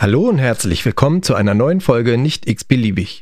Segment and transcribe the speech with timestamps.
[0.00, 3.18] Hallo und herzlich willkommen zu einer neuen Folge Nicht x-beliebig.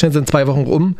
[0.00, 0.96] Schnell sind zwei Wochen um.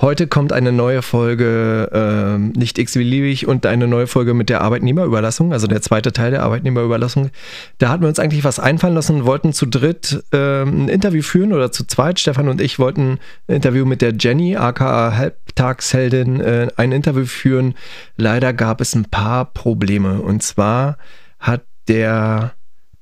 [0.00, 5.52] Heute kommt eine neue Folge, äh, nicht x-beliebig, und eine neue Folge mit der Arbeitnehmerüberlassung,
[5.52, 7.30] also der zweite Teil der Arbeitnehmerüberlassung.
[7.78, 11.52] Da hatten wir uns eigentlich was einfallen lassen, wollten zu dritt äh, ein Interview führen
[11.52, 12.18] oder zu zweit.
[12.18, 17.74] Stefan und ich wollten ein Interview mit der Jenny, aka Halbtagsheldin, äh, ein Interview führen.
[18.16, 20.22] Leider gab es ein paar Probleme.
[20.22, 20.98] Und zwar
[21.38, 22.54] hat der,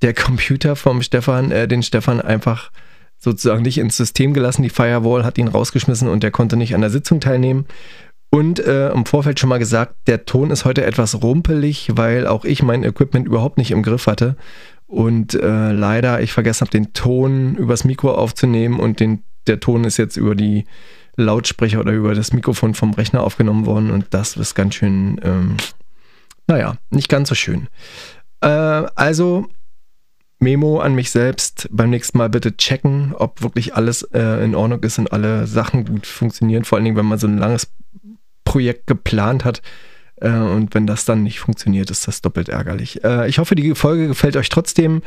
[0.02, 2.70] der Computer vom Stefan äh, den Stefan einfach
[3.18, 4.62] sozusagen nicht ins System gelassen.
[4.62, 7.66] Die Firewall hat ihn rausgeschmissen und er konnte nicht an der Sitzung teilnehmen.
[8.30, 12.44] Und äh, im Vorfeld schon mal gesagt, der Ton ist heute etwas rumpelig, weil auch
[12.44, 14.36] ich mein Equipment überhaupt nicht im Griff hatte.
[14.86, 19.84] Und äh, leider ich vergessen habe, den Ton übers Mikro aufzunehmen und den, der Ton
[19.84, 20.66] ist jetzt über die
[21.16, 25.56] Lautsprecher oder über das Mikrofon vom Rechner aufgenommen worden und das ist ganz schön, ähm,
[26.46, 27.66] naja, nicht ganz so schön.
[28.40, 29.48] Äh, also
[30.40, 34.82] Memo an mich selbst, beim nächsten Mal bitte checken, ob wirklich alles äh, in Ordnung
[34.82, 36.64] ist und alle Sachen gut funktionieren.
[36.64, 37.72] Vor allen Dingen, wenn man so ein langes
[38.44, 39.62] Projekt geplant hat
[40.16, 43.02] äh, und wenn das dann nicht funktioniert, ist das doppelt ärgerlich.
[43.04, 45.02] Äh, ich hoffe, die Folge gefällt euch trotzdem.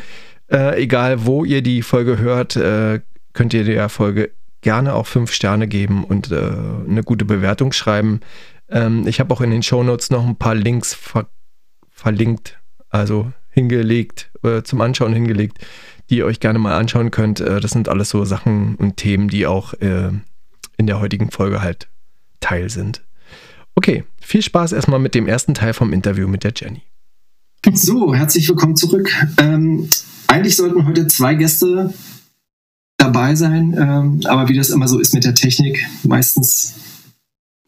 [0.51, 2.99] Äh, egal, wo ihr die Folge hört, äh,
[3.33, 6.51] könnt ihr der Folge gerne auch fünf Sterne geben und äh,
[6.87, 8.19] eine gute Bewertung schreiben.
[8.69, 11.27] Ähm, ich habe auch in den Shownotes noch ein paar Links ver
[11.89, 12.59] verlinkt.
[12.89, 15.59] Also hingelegt, äh, zum Anschauen hingelegt,
[16.09, 17.39] die ihr euch gerne mal anschauen könnt.
[17.39, 20.11] Äh, das sind alles so Sachen und Themen, die auch äh,
[20.77, 21.87] in der heutigen Folge halt
[22.39, 23.03] Teil sind.
[23.75, 26.81] Okay, viel Spaß erstmal mit dem ersten Teil vom Interview mit der Jenny.
[27.73, 29.09] So, herzlich willkommen zurück.
[29.37, 29.87] Ähm,
[30.27, 31.93] eigentlich sollten heute zwei Gäste
[32.97, 36.75] dabei sein, ähm, aber wie das immer so ist mit der Technik, meistens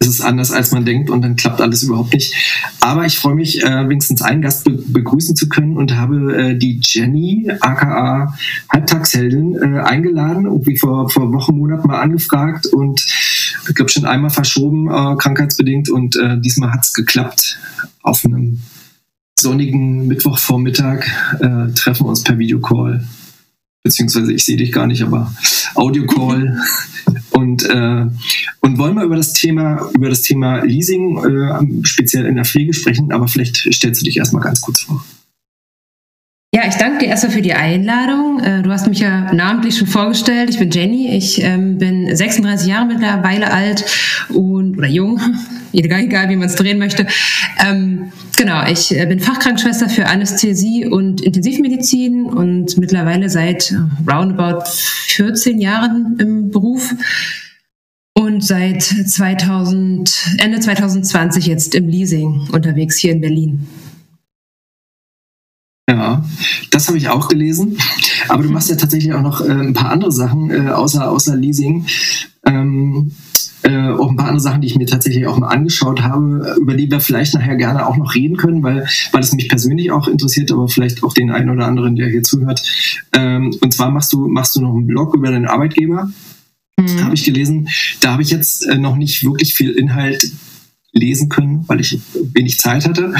[0.04, 2.34] ist es anders, als man denkt und dann klappt alles überhaupt nicht.
[2.80, 6.56] Aber ich freue mich, äh, wenigstens einen Gast be begrüßen zu können und habe äh,
[6.56, 8.34] die Jenny, aka
[8.72, 13.04] Halbtagsheldin, äh, eingeladen, irgendwie vor, vor Wochen, Monaten mal angefragt und
[13.68, 17.58] ich glaube schon einmal verschoben, äh, krankheitsbedingt und äh, diesmal hat es geklappt.
[18.02, 18.60] Auf einem
[19.38, 21.04] sonnigen Mittwochvormittag
[21.40, 23.04] äh, treffen wir uns per Videocall
[23.84, 25.32] beziehungsweise ich sehe dich gar nicht, aber
[25.74, 26.58] Audio-Call
[27.30, 28.06] und, äh,
[28.60, 32.72] und wollen mal über das Thema, über das Thema Leasing, äh, speziell in der Pflege
[32.72, 35.04] sprechen, aber vielleicht stellst du dich erstmal ganz kurz vor.
[36.54, 38.38] Ja, ich danke dir erstmal für die Einladung.
[38.38, 40.50] Äh, du hast mich ja namentlich schon vorgestellt.
[40.50, 41.08] Ich bin Jenny.
[41.08, 43.84] Ich ähm, bin 36 Jahre mittlerweile alt
[44.28, 45.20] und oder jung,
[45.72, 47.08] egal, egal wie man es drehen möchte.
[47.58, 53.74] Ähm, genau, ich äh, bin Fachkrankenschwester für Anästhesie und Intensivmedizin und mittlerweile seit
[54.08, 54.62] roundabout
[55.08, 56.94] 14 Jahren im Beruf
[58.12, 63.66] und seit 2000, Ende 2020 jetzt im Leasing unterwegs hier in Berlin.
[65.88, 66.24] Ja,
[66.70, 67.76] das habe ich auch gelesen.
[68.28, 71.36] Aber du machst ja tatsächlich auch noch äh, ein paar andere Sachen, äh, außer, außer
[71.36, 71.86] Leasing.
[72.46, 73.12] Ähm,
[73.62, 76.74] äh, auch ein paar andere Sachen, die ich mir tatsächlich auch mal angeschaut habe, über
[76.74, 80.08] die wir vielleicht nachher gerne auch noch reden können, weil, weil es mich persönlich auch
[80.08, 82.62] interessiert, aber vielleicht auch den einen oder anderen, der hier zuhört.
[83.14, 86.10] Ähm, und zwar machst du, machst du noch einen Blog über deinen Arbeitgeber.
[86.78, 87.04] Mhm.
[87.04, 87.68] Habe ich gelesen.
[88.00, 90.30] Da habe ich jetzt äh, noch nicht wirklich viel Inhalt
[90.94, 92.00] lesen können, weil ich
[92.32, 93.14] wenig Zeit hatte.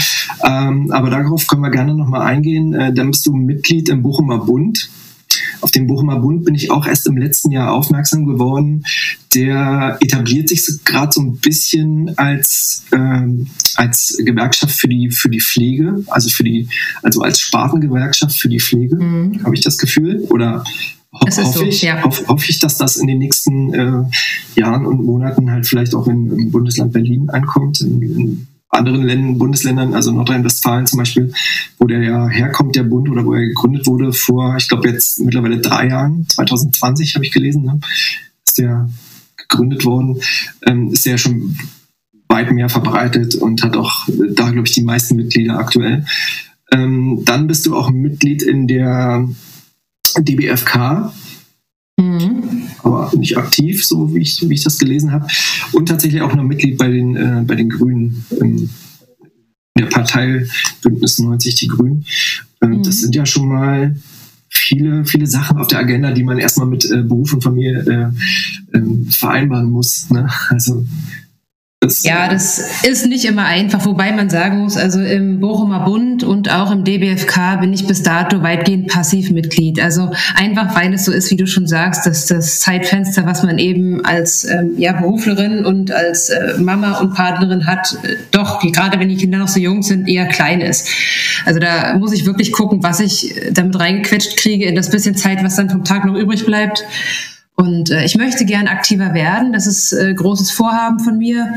[0.45, 2.73] Ähm, aber darauf können wir gerne nochmal eingehen.
[2.73, 4.89] Äh, dann bist du Mitglied im Bochumer Bund.
[5.61, 8.85] Auf den Bochumer Bund bin ich auch erst im letzten Jahr aufmerksam geworden.
[9.35, 15.41] Der etabliert sich gerade so ein bisschen als, ähm, als Gewerkschaft für die, für die
[15.41, 16.69] Pflege, also für die,
[17.03, 19.43] also als Spartengewerkschaft für die Pflege, mhm.
[19.43, 20.21] habe ich das Gefühl.
[20.31, 20.63] Oder
[21.15, 22.03] Ho hoffe, so, ich, ja.
[22.03, 24.03] hoffe, hoffe ich, dass das in den nächsten äh,
[24.57, 29.39] Jahren und Monaten halt vielleicht auch in, im Bundesland Berlin ankommt, in, in anderen Ländern,
[29.39, 31.33] Bundesländern, also Nordrhein-Westfalen zum Beispiel,
[31.79, 35.21] wo der ja herkommt, der Bund, oder wo er gegründet wurde vor, ich glaube jetzt
[35.21, 37.79] mittlerweile drei Jahren, 2020 habe ich gelesen, ne,
[38.45, 38.89] ist der
[39.37, 40.21] gegründet worden,
[40.67, 41.57] ähm, ist der ja schon
[42.29, 46.05] weit mehr verbreitet und hat auch da, glaube ich, die meisten Mitglieder aktuell.
[46.73, 49.29] Ähm, dann bist du auch Mitglied in der
[50.23, 51.13] DBFK.
[51.97, 52.65] Mhm.
[52.83, 55.29] aber nicht aktiv, so wie ich, wie ich das gelesen habe.
[55.73, 58.69] Und tatsächlich auch noch Mitglied bei den, äh, bei den Grünen, ähm,
[59.79, 60.47] der Partei
[60.83, 62.05] Bündnis 90 Die Grünen.
[62.61, 62.83] Äh, mhm.
[62.83, 63.97] Das sind ja schon mal
[64.49, 68.13] viele, viele Sachen auf der Agenda, die man erstmal mit äh, Beruf und Familie
[68.73, 70.11] äh, ähm, vereinbaren muss.
[70.11, 70.29] Ne?
[70.49, 70.87] Also
[72.03, 76.51] ja, das ist nicht immer einfach, wobei man sagen muss, also im Bochumer Bund und
[76.51, 79.81] auch im DBFK bin ich bis dato weitgehend passiv Mitglied.
[79.81, 83.59] Also einfach, weil es so ist, wie du schon sagst, dass das Zeitfenster, was man
[83.59, 88.99] eben als ähm, ja, Beruflerin und als äh, Mama und Partnerin hat, äh, doch, gerade
[88.99, 90.89] wenn die Kinder noch so jung sind, eher klein ist.
[91.45, 95.43] Also da muss ich wirklich gucken, was ich damit reingequetscht kriege in das bisschen Zeit,
[95.45, 96.85] was dann vom Tag noch übrig bleibt.
[97.57, 99.53] Und äh, ich möchte gern aktiver werden.
[99.53, 101.55] Das ist äh, großes Vorhaben von mir.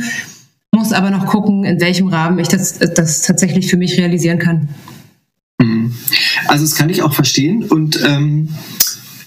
[0.71, 4.69] Muss aber noch gucken, in welchem Rahmen ich das, das tatsächlich für mich realisieren kann.
[5.59, 5.93] Mhm.
[6.47, 8.49] Also das kann ich auch verstehen und ähm,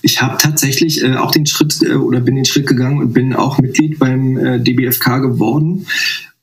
[0.03, 3.35] ich habe tatsächlich äh, auch den Schritt äh, oder bin den Schritt gegangen und bin
[3.35, 5.87] auch Mitglied beim äh, DBFK geworden.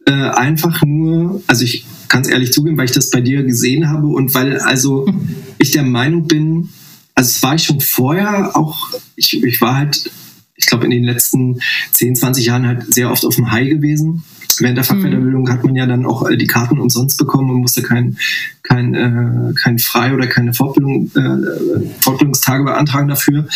[0.05, 3.89] Äh, einfach nur, also ich kann es ehrlich zugeben, weil ich das bei dir gesehen
[3.89, 5.07] habe und weil also
[5.57, 6.69] ich der Meinung bin,
[7.17, 10.11] also es war ich schon vorher auch, ich, ich war halt,
[10.55, 11.59] ich glaube in den letzten
[11.91, 14.23] 10, 20 Jahren halt sehr oft auf dem High gewesen.
[14.59, 14.87] Während der mhm.
[14.87, 18.17] Fachweiterbildung hat man ja dann auch die Karten umsonst bekommen und musste kein,
[18.61, 23.47] kein, äh, kein Frei- oder keine Fortbildung, äh, Fortbildungstage beantragen dafür.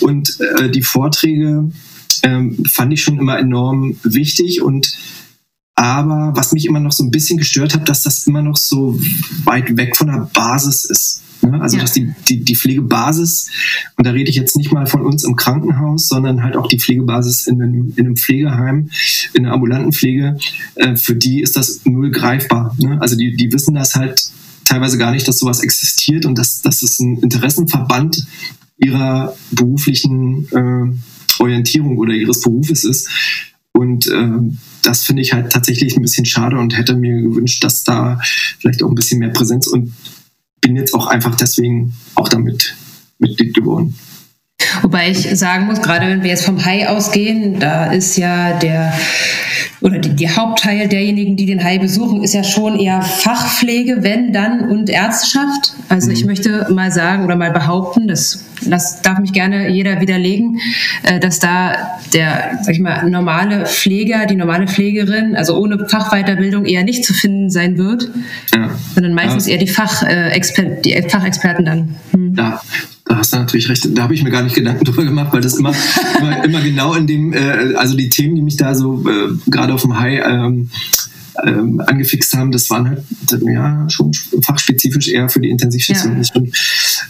[0.00, 1.70] Und äh, die Vorträge
[2.22, 4.96] äh, fand ich schon immer enorm wichtig und
[5.74, 8.98] aber was mich immer noch so ein bisschen gestört hat, dass das immer noch so
[9.44, 11.22] weit weg von der Basis ist.
[11.42, 11.60] Ne?
[11.60, 11.82] Also ja.
[11.82, 13.48] dass die, die, die Pflegebasis,
[13.96, 16.78] und da rede ich jetzt nicht mal von uns im Krankenhaus, sondern halt auch die
[16.78, 18.90] Pflegebasis in einem, in einem Pflegeheim,
[19.34, 20.36] in der ambulanten Pflege,
[20.76, 22.74] äh, für die ist das null greifbar.
[22.78, 23.00] Ne?
[23.00, 24.30] Also die, die wissen das halt
[24.64, 28.26] teilweise gar nicht, dass sowas existiert und dass, dass es ein Interessenverband
[28.78, 33.08] ihrer beruflichen äh, Orientierung oder ihres Berufes ist.
[33.72, 34.28] Und äh,
[34.82, 38.20] das finde ich halt tatsächlich ein bisschen schade und hätte mir gewünscht, dass da
[38.58, 39.92] vielleicht auch ein bisschen mehr Präsenz und
[40.60, 42.76] bin jetzt auch einfach deswegen auch damit
[43.18, 43.96] Mitglied geworden.
[44.82, 48.92] Wobei ich sagen muss, gerade wenn wir jetzt vom Hai ausgehen, da ist ja der
[49.80, 54.32] oder die, die, Hauptteil derjenigen, die den Hai besuchen, ist ja schon eher Fachpflege, wenn
[54.32, 55.74] dann und Ärzteschaft.
[55.88, 56.12] Also mhm.
[56.12, 60.60] ich möchte mal sagen oder mal behaupten, das, das darf mich gerne jeder widerlegen,
[61.02, 66.66] äh, dass da der, sag ich mal, normale Pfleger, die normale Pflegerin, also ohne Fachweiterbildung
[66.66, 68.10] eher nicht zu finden sein wird,
[68.54, 68.70] ja.
[68.94, 69.54] sondern meistens ja.
[69.54, 71.96] eher die, Fachexper die Fachexperten dann.
[72.12, 72.34] Hm.
[72.36, 72.60] Ja,
[73.10, 73.88] da hast du natürlich recht.
[73.92, 75.72] Da habe ich mir gar nicht Gedanken drüber gemacht, weil das immer,
[76.18, 79.74] immer, immer, genau in dem, äh, also die Themen, die mich da so äh, gerade
[79.74, 80.70] auf dem High ähm,
[81.44, 83.02] ähm, angefixt haben, das waren halt
[83.42, 84.12] ja schon
[84.42, 86.22] fachspezifisch eher für die Intensivstation.
[86.22, 86.40] Ja.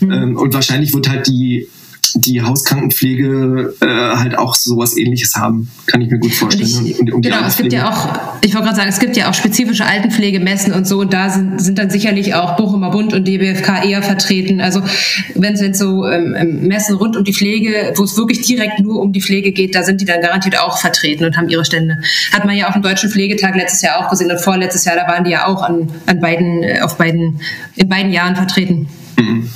[0.01, 0.13] Mhm.
[0.13, 1.69] Ähm, und wahrscheinlich wird halt die
[2.15, 6.87] die Hauskrankenpflege äh, halt auch sowas ähnliches haben, kann ich mir gut vorstellen.
[6.87, 8.09] Ich, und, und genau, es gibt ja auch,
[8.43, 11.61] ich wollte gerade sagen, es gibt ja auch spezifische Altenpflegemessen und so und da sind,
[11.61, 14.61] sind dann sicherlich auch Bochumer Bund und DBFK eher vertreten.
[14.61, 14.83] Also
[15.35, 19.01] wenn es so ähm, ähm, Messen rund um die Pflege, wo es wirklich direkt nur
[19.01, 21.99] um die Pflege geht, da sind die dann garantiert auch vertreten und haben ihre Stände.
[22.33, 25.07] Hat man ja auf dem Deutschen Pflegetag letztes Jahr auch gesehen und vorletztes Jahr, da
[25.07, 27.41] waren die ja auch an, an beiden, äh, auf beiden,
[27.77, 28.89] in beiden Jahren vertreten.
[29.19, 29.49] Mhm.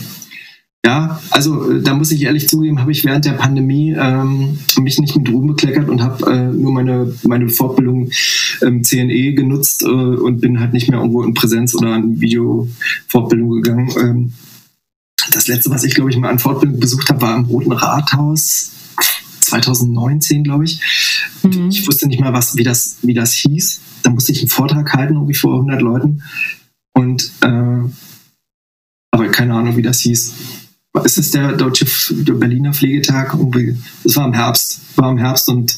[0.85, 4.99] Ja, also äh, da muss ich ehrlich zugeben, habe ich während der Pandemie ähm, mich
[4.99, 8.11] nicht mit Ruhm bekleckert und habe äh, nur meine, meine Fortbildung
[8.61, 13.63] ähm, CNE genutzt äh, und bin halt nicht mehr irgendwo in Präsenz oder an Videofortbildung
[13.63, 13.91] gegangen.
[13.99, 14.33] Ähm,
[15.33, 18.71] das letzte, was ich glaube ich mal an Fortbildung besucht habe, war im Roten Rathaus
[19.41, 20.83] 2019, glaube ich.
[21.43, 21.71] Mhm.
[21.71, 23.81] Ich wusste nicht mal, was, wie, das, wie das hieß.
[24.03, 26.23] Da musste ich einen Vortrag halten, irgendwie vor 100 Leuten.
[26.93, 27.89] Und äh,
[29.11, 30.35] aber keine Ahnung, wie das hieß
[31.03, 33.37] ist es der deutsche der Berliner Pflegetag?
[34.05, 35.77] Es war im Herbst, war im Herbst und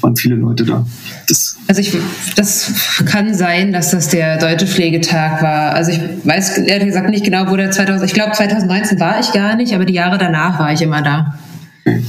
[0.00, 0.84] waren viele Leute da.
[1.28, 1.96] Das also ich,
[2.34, 2.72] das
[3.06, 5.74] kann sein, dass das der deutsche Pflegetag war.
[5.74, 9.32] Also ich weiß ehrlich gesagt nicht genau, wo der 2000, ich glaube 2019 war ich
[9.32, 11.38] gar nicht, aber die Jahre danach war ich immer da.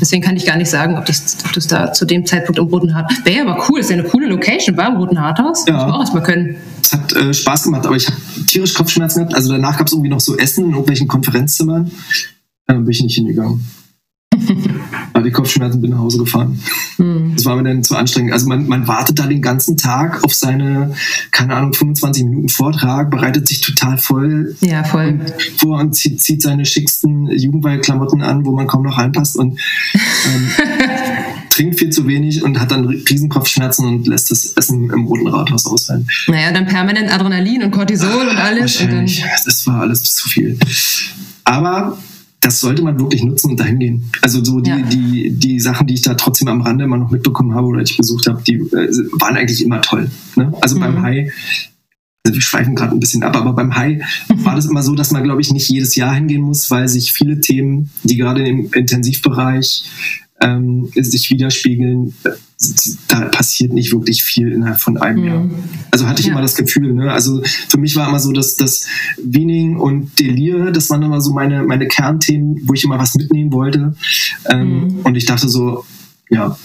[0.02, 2.66] Deswegen kann ich gar nicht sagen, ob das, ob das da zu dem Zeitpunkt im
[2.66, 3.24] Roten Harthaus.
[3.24, 5.66] Wäre aber cool, ist ja eine coole Location, war im Roten Harthaus.
[5.68, 5.74] Ja.
[5.74, 6.56] Muss man auch erstmal können.
[6.84, 9.36] Es hat äh, Spaß gemacht, aber ich habe tierisch Kopfschmerzen gehabt.
[9.36, 11.92] Also danach gab es irgendwie noch so Essen in irgendwelchen Konferenzzimmern.
[12.70, 13.66] Dann bin ich nicht hingegangen.
[15.14, 16.62] Weil die Kopfschmerzen bin nach Hause gefahren.
[17.00, 17.34] Mhm.
[17.36, 18.32] Das war mir dann zu anstrengend.
[18.32, 20.94] Also man, man wartet da den ganzen Tag auf seine,
[21.32, 25.20] keine Ahnung, 25 Minuten Vortrag, bereitet sich total voll ja, voll.
[25.58, 29.60] vor und zieht, zieht seine schicksten Jugendweihklamotten an, wo man kaum noch reinpasst und
[29.96, 30.50] ähm,
[31.50, 35.66] trinkt viel zu wenig und hat dann Riesenkopfschmerzen und lässt das Essen im Roten Rathaus
[35.66, 36.08] ausfallen.
[36.28, 38.80] Naja, dann permanent Adrenalin und Cortisol ah, und alles.
[38.80, 40.60] Und das war alles zu viel.
[41.46, 41.98] Aber
[42.42, 44.12] das sollte man wirklich nutzen und dahin gehen.
[44.22, 44.78] Also so die, ja.
[44.78, 47.98] die, die Sachen, die ich da trotzdem am Rande immer noch mitbekommen habe oder ich
[47.98, 50.10] besucht habe, die äh, waren eigentlich immer toll.
[50.36, 50.54] Ne?
[50.62, 50.80] Also mhm.
[50.80, 51.32] beim Hai,
[52.26, 54.02] also wir schweifen gerade ein bisschen ab, aber beim Hai
[54.36, 57.12] war das immer so, dass man, glaube ich, nicht jedes Jahr hingehen muss, weil sich
[57.12, 59.84] viele Themen, die gerade im Intensivbereich
[60.42, 62.14] ähm, sich widerspiegeln,
[63.08, 65.28] da passiert nicht wirklich viel innerhalb von einem mhm.
[65.28, 65.50] Jahr.
[65.92, 66.34] Also hatte ich ja.
[66.34, 66.94] immer das Gefühl.
[66.94, 67.12] Ne?
[67.12, 68.86] Also für mich war immer so, dass das
[69.24, 73.54] Wiening und Delir, das waren immer so meine, meine Kernthemen, wo ich immer was mitnehmen
[73.54, 73.96] wollte.
[74.50, 75.00] Ähm, mhm.
[75.04, 75.86] Und ich dachte so,
[76.30, 76.58] ja,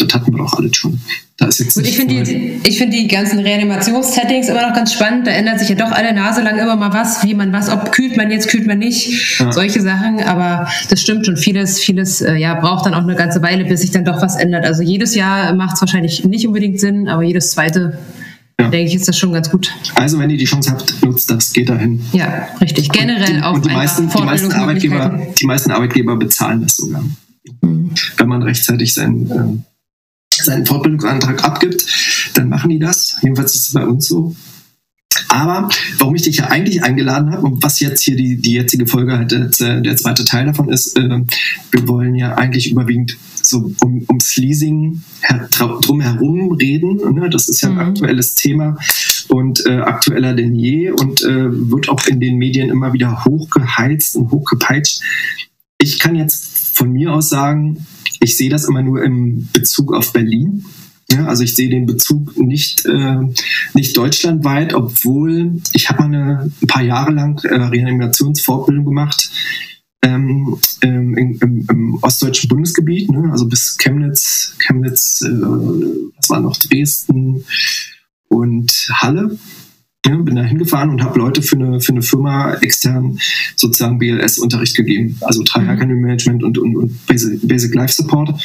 [0.00, 1.00] das hatten wir doch alle schon.
[1.36, 5.26] Da ist jetzt Gut, ich finde die, find die ganzen Reanimationssettings immer noch ganz spannend.
[5.26, 7.92] Da ändert sich ja doch alle Nase lang immer mal was, wie man was, ob
[7.92, 9.50] kühlt man jetzt, kühlt man nicht, ja.
[9.50, 10.22] solche Sachen.
[10.22, 11.36] Aber das stimmt schon.
[11.36, 14.36] Vieles, vieles äh, ja, braucht dann auch eine ganze Weile, bis sich dann doch was
[14.36, 14.66] ändert.
[14.66, 17.98] Also jedes Jahr macht es wahrscheinlich nicht unbedingt Sinn, aber jedes zweite
[18.60, 18.68] ja.
[18.68, 19.72] denke ich, ist das schon ganz gut.
[19.94, 22.00] Also, wenn ihr die Chance habt, nutzt das, geht dahin.
[22.12, 22.90] Ja, richtig.
[22.90, 27.02] Generell und, auch und die meisten, die meisten Arbeitgeber, die meisten Arbeitgeber bezahlen das sogar.
[27.62, 27.92] Mhm.
[28.16, 29.64] Wenn man rechtzeitig sein, ähm,
[30.44, 31.86] seinen Fortbildungsantrag abgibt,
[32.34, 33.16] dann machen die das.
[33.22, 34.34] Jedenfalls ist es bei uns so.
[35.28, 35.68] Aber
[35.98, 39.16] warum ich dich ja eigentlich eingeladen habe und was jetzt hier die, die jetzige Folge
[39.16, 41.08] halt der, der zweite Teil davon ist, äh,
[41.70, 46.96] wir wollen ja eigentlich überwiegend so um, ums Leasing her, drumherum reden.
[47.14, 47.30] Ne?
[47.30, 47.80] Das ist ja ein mhm.
[47.80, 48.76] aktuelles Thema
[49.28, 54.16] und äh, aktueller denn je und äh, wird auch in den Medien immer wieder hochgeheizt
[54.16, 55.00] und hochgepeitscht.
[55.78, 57.86] Ich kann jetzt von mir aus sagen,
[58.20, 60.64] ich sehe das immer nur im Bezug auf Berlin.
[61.10, 63.18] Ja, also ich sehe den Bezug nicht, äh,
[63.74, 69.30] nicht deutschlandweit, obwohl ich habe mal eine, ein paar Jahre lang äh, Reanimationsfortbildung gemacht
[70.02, 73.28] ähm, ähm, im, im, ostdeutschen Bundesgebiet, ne?
[73.32, 75.30] also bis Chemnitz, Chemnitz, äh,
[76.16, 77.44] was war noch Dresden
[78.28, 79.36] und Halle.
[80.06, 83.18] Ja, bin da hingefahren und habe Leute für eine, für eine Firma extern
[83.54, 88.40] sozusagen BLS-Unterricht gegeben, also Management und, und, und Basic, Basic Life Support.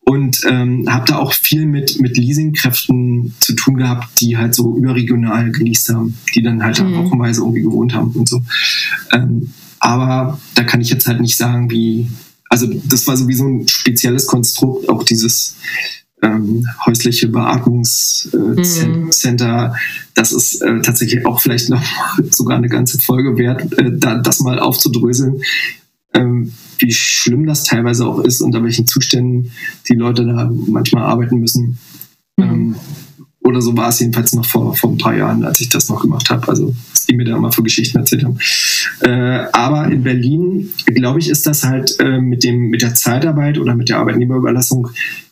[0.00, 4.76] Und ähm, habe da auch viel mit, mit Leasingkräften zu tun gehabt, die halt so
[4.76, 6.96] überregional geleast haben, die dann halt mhm.
[6.96, 8.42] wochenweise irgendwie gewohnt haben und so.
[9.12, 12.08] Ähm, aber da kann ich jetzt halt nicht sagen, wie,
[12.48, 15.56] also das war sowieso ein spezielles Konstrukt, auch dieses
[16.22, 19.64] ähm, häusliche Beatmungscenter.
[19.64, 19.74] Äh, mhm.
[20.14, 21.82] Das ist äh, tatsächlich auch vielleicht noch
[22.30, 25.42] sogar eine ganze Folge wert, äh, da, das mal aufzudröseln,
[26.14, 29.52] ähm, wie schlimm das teilweise auch ist und an welchen Zuständen
[29.88, 31.78] die Leute da manchmal arbeiten müssen.
[32.36, 32.44] Mhm.
[32.44, 32.74] Ähm,
[33.42, 36.02] oder so war es jedenfalls noch vor, vor ein paar Jahren, als ich das noch
[36.02, 36.46] gemacht habe.
[36.48, 38.38] Also, was die mir da immer für Geschichten erzählt haben.
[39.00, 43.58] Äh, aber in Berlin, glaube ich, ist das halt äh, mit, dem, mit der Zeitarbeit
[43.58, 44.90] oder mit der Arbeitnehmerüberlassung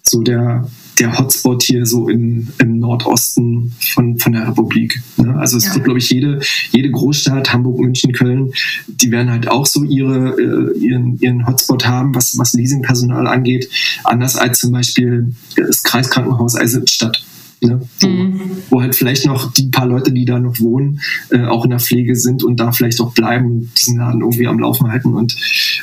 [0.08, 5.00] so der, der Hotspot hier so in, im Nordosten von, von der Republik.
[5.16, 5.36] Ne?
[5.38, 5.72] Also es ja.
[5.74, 8.52] gibt, glaube ich, jede, jede Großstadt, Hamburg, München, Köln,
[8.86, 13.68] die werden halt auch so ihre, äh, ihren, ihren Hotspot haben, was, was Leasingpersonal angeht.
[14.04, 17.22] Anders als zum Beispiel das Kreiskrankenhaus Eisenstadt.
[17.60, 17.80] Ne?
[17.98, 18.40] So, mhm.
[18.70, 21.00] Wo halt vielleicht noch die paar Leute, die da noch wohnen,
[21.30, 24.58] äh, auch in der Pflege sind und da vielleicht auch bleiben, diesen Laden irgendwie am
[24.58, 25.34] Laufen halten und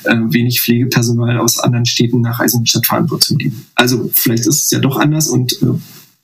[0.06, 3.66] äh, wenig Pflegepersonal aus anderen Städten nach Eisenstadt fahren wird zum Dienen.
[3.76, 5.78] Also vielleicht ist es ja doch anders und äh,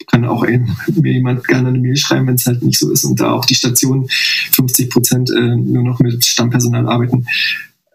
[0.07, 3.03] kann auch eben, mir jemand gerne eine Mail schreiben, wenn es halt nicht so ist
[3.03, 4.07] und da auch die Stationen
[4.51, 7.25] 50 Prozent äh, nur noch mit Stammpersonal arbeiten.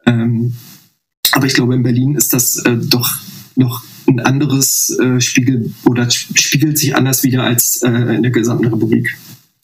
[0.04, 0.54] Ähm,
[1.32, 3.10] aber ich glaube, in Berlin ist das äh, doch
[3.56, 8.66] noch ein anderes äh, Spiegel oder spiegelt sich anders wieder als äh, in der gesamten
[8.66, 9.16] Republik.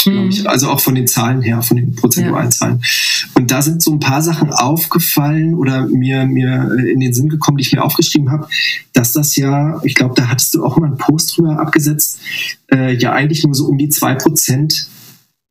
[0.07, 0.29] Mhm.
[0.29, 0.49] Ich.
[0.49, 2.51] Also auch von den Zahlen her, von den prozentualen ja.
[2.51, 2.83] Zahlen.
[3.35, 7.59] Und da sind so ein paar Sachen aufgefallen oder mir, mir in den Sinn gekommen,
[7.59, 8.49] die ich mir aufgeschrieben habe,
[8.93, 12.19] dass das ja, ich glaube, da hattest du auch mal einen Post drüber abgesetzt,
[12.73, 14.89] äh, ja eigentlich nur so um die zwei Prozent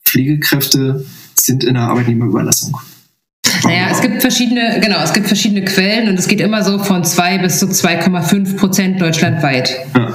[0.03, 1.05] Pflegekräfte
[1.36, 2.77] sind in der Arbeitnehmerüberlassung.
[3.63, 7.03] Naja, es gibt verschiedene, genau, es gibt verschiedene Quellen und es geht immer so von
[7.03, 9.71] 2 bis zu 2,5 Prozent deutschlandweit.
[9.95, 10.13] Ja.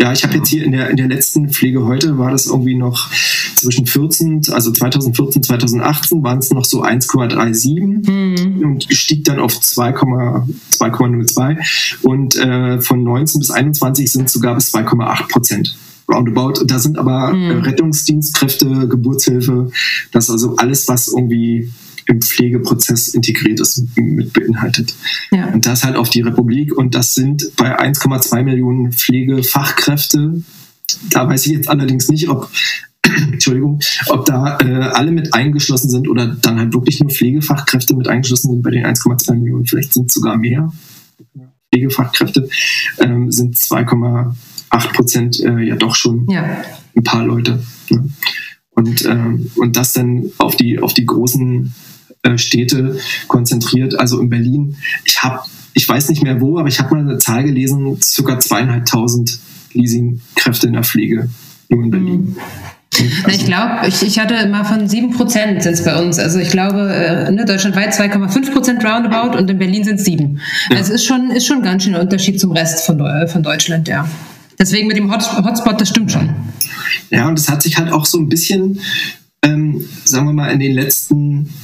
[0.00, 2.74] Ja, ich habe jetzt hier in der, in der letzten Pflege heute war das irgendwie
[2.74, 3.10] noch
[3.54, 8.64] zwischen 14, also 2014, 2018 waren es noch so 1,37 mhm.
[8.64, 14.74] und stieg dann auf 2,02 und äh, von 19 bis 21 sind es sogar bis
[14.74, 15.76] 2,8 Prozent.
[16.10, 16.64] Roundabout.
[16.64, 17.60] Da sind aber mhm.
[17.60, 19.70] Rettungsdienstkräfte, Geburtshilfe,
[20.12, 21.70] das ist also alles, was irgendwie
[22.10, 24.94] im Pflegeprozess integriert ist, mit beinhaltet.
[25.30, 25.46] Ja.
[25.46, 30.42] Und das halt auf die Republik und das sind bei 1,2 Millionen Pflegefachkräfte.
[31.10, 32.50] Da weiß ich jetzt allerdings nicht, ob
[33.32, 38.08] Entschuldigung, ob da äh, alle mit eingeschlossen sind oder dann halt wirklich nur Pflegefachkräfte mit
[38.08, 39.66] eingeschlossen sind bei den 1,2 Millionen.
[39.66, 40.70] Vielleicht sind es sogar mehr.
[41.72, 42.48] Pflegefachkräfte
[42.98, 46.60] ähm, sind 2,8 Prozent äh, ja doch schon ja.
[46.96, 47.62] ein paar Leute.
[47.88, 48.10] Ne?
[48.70, 51.72] Und, ähm, und das dann auf die, auf die großen
[52.22, 52.98] äh, Städte
[53.28, 53.98] konzentriert.
[53.98, 55.40] Also in Berlin, ich habe,
[55.74, 59.38] ich weiß nicht mehr wo, aber ich habe mal eine Zahl gelesen, circa zweieinhalbtausend
[59.72, 61.30] Leasingkräfte in der Pflege,
[61.68, 62.20] nur in Berlin.
[62.20, 62.36] Mhm.
[63.26, 66.18] Na, ich glaube, ich, ich hatte mal von 7 Prozent sind es bei uns.
[66.18, 70.40] Also ich glaube, äh, ne, deutschlandweit 2,5 Prozent roundabout und in Berlin sind es 7.
[70.70, 70.76] Ja.
[70.76, 74.08] Also ist schon, ist schon ganz schön ein Unterschied zum Rest von, von Deutschland, ja.
[74.58, 76.34] Deswegen mit dem Hotspot, das stimmt schon.
[77.10, 78.80] Ja, und das hat sich halt auch so ein bisschen,
[79.42, 81.54] ähm, sagen wir mal, in den letzten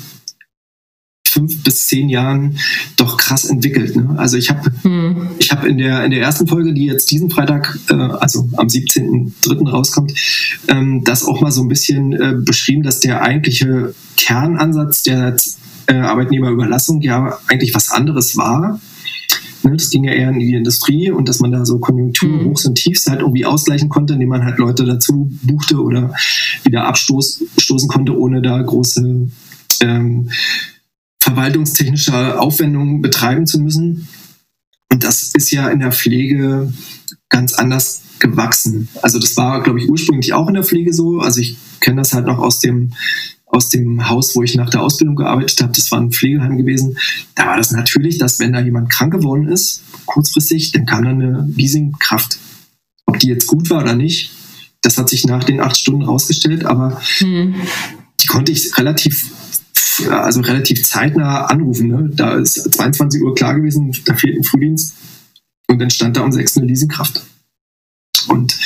[1.37, 2.59] fünf bis zehn Jahren
[2.97, 3.95] doch krass entwickelt.
[3.95, 4.15] Ne?
[4.17, 5.29] Also ich habe hm.
[5.39, 8.69] ich hab in der in der ersten Folge, die jetzt diesen Freitag, äh, also am
[8.69, 9.69] 17.03.
[9.69, 10.15] rauskommt,
[10.69, 15.37] ähm, das auch mal so ein bisschen äh, beschrieben, dass der eigentliche Kernansatz der
[15.89, 18.81] äh, Arbeitnehmerüberlassung ja eigentlich was anderes war.
[19.63, 19.77] Ne?
[19.77, 22.71] Das ging ja eher in die Industrie und dass man da so Konjunkturhochs hm.
[22.71, 26.15] und Tiefs halt irgendwie ausgleichen konnte, indem man halt Leute dazu buchte oder
[26.65, 29.29] wieder abstoßen konnte, ohne da große
[29.83, 30.31] ähm,
[31.27, 34.07] verwaltungstechnische Aufwendungen betreiben zu müssen.
[34.93, 36.73] Und das ist ja in der Pflege
[37.29, 38.89] ganz anders gewachsen.
[39.03, 41.19] Also das war, glaube ich, ursprünglich auch in der Pflege so.
[41.19, 42.93] Also ich kenne das halt noch aus dem
[43.49, 46.99] aus dem Haus, wo ich nach der Ausbildung gearbeitet habe, das war ein Pflegeheim gewesen,
[47.37, 51.23] da war das natürlich, dass wenn da jemand krank geworden ist, kurzfristig, dann kam dann
[51.23, 52.39] eine Leasingkraft.
[53.07, 54.33] Ob die jetzt gut war oder nicht,
[54.83, 57.55] das hat sich nach den acht Stunden rausgestellt, aber hm.
[58.21, 59.31] die konnte ich relativ
[60.11, 61.89] also relativ zeitnah anrufen.
[61.89, 62.11] Ne?
[62.13, 64.95] Da ist 22 Uhr klar gewesen, da fehlt ein Frühdienst
[65.69, 67.23] und dann stand da um 6 eine Leasingkraft.
[68.29, 68.59] Und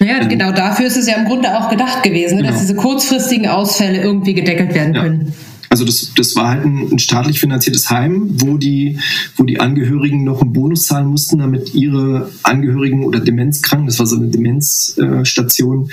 [0.00, 2.42] ja, ähm, genau dafür ist es ja im Grunde auch gedacht gewesen, ne?
[2.42, 2.52] genau.
[2.52, 5.02] dass diese kurzfristigen Ausfälle irgendwie gedeckelt werden ja.
[5.02, 5.34] können.
[5.70, 8.98] Also das, das war halt ein, ein, staatlich finanziertes Heim, wo die,
[9.36, 14.06] wo die Angehörigen noch einen Bonus zahlen mussten, damit ihre Angehörigen oder Demenzkranken, das war
[14.06, 15.90] so eine Demenzstation,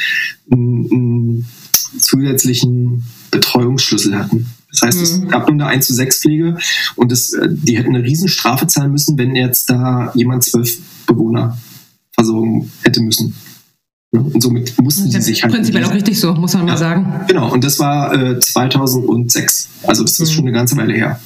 [0.50, 1.46] einen, einen
[2.00, 4.48] zusätzlichen Betreuungsschlüssel hatten.
[4.76, 5.28] Das heißt, es mhm.
[5.30, 6.58] gab nur eine 1 zu 6 Pflege
[6.96, 10.78] und das, äh, die hätten eine Riesenstrafe zahlen müssen, wenn jetzt da jemand zwölf
[11.08, 11.58] Bewohner
[12.12, 13.36] versorgen hätte müssen.
[14.12, 15.54] Und somit mussten sie sich halt.
[15.54, 17.26] Prinzipiell auch richtig so, muss man ja, mal sagen.
[17.28, 19.70] Genau, und das war äh, 2006.
[19.84, 20.34] Also, das ist mhm.
[20.34, 21.20] schon eine ganze Weile her.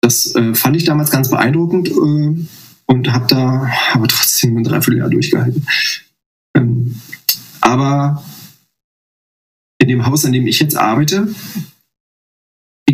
[0.00, 2.46] Das äh, fand ich damals ganz beeindruckend äh,
[2.86, 5.66] und habe da aber trotzdem ein Dreivierteljahr durchgehalten.
[6.54, 7.00] Ähm,
[7.60, 8.22] aber
[9.78, 11.28] in dem Haus, in dem ich jetzt arbeite,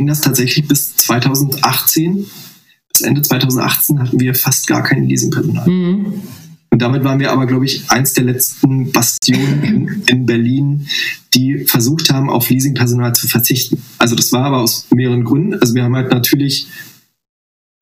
[0.05, 2.27] ging das tatsächlich bis 2018.
[2.93, 5.67] Bis Ende 2018 hatten wir fast gar kein Leasingpersonal.
[5.67, 6.23] Mhm.
[6.71, 10.89] Und damit waren wir aber, glaube ich, eins der letzten Bastionen in, in, Berlin,
[11.33, 13.83] die versucht haben, auf Leasingpersonal zu verzichten.
[13.97, 15.55] Also das war aber aus mehreren Gründen.
[15.55, 16.67] Also wir haben halt natürlich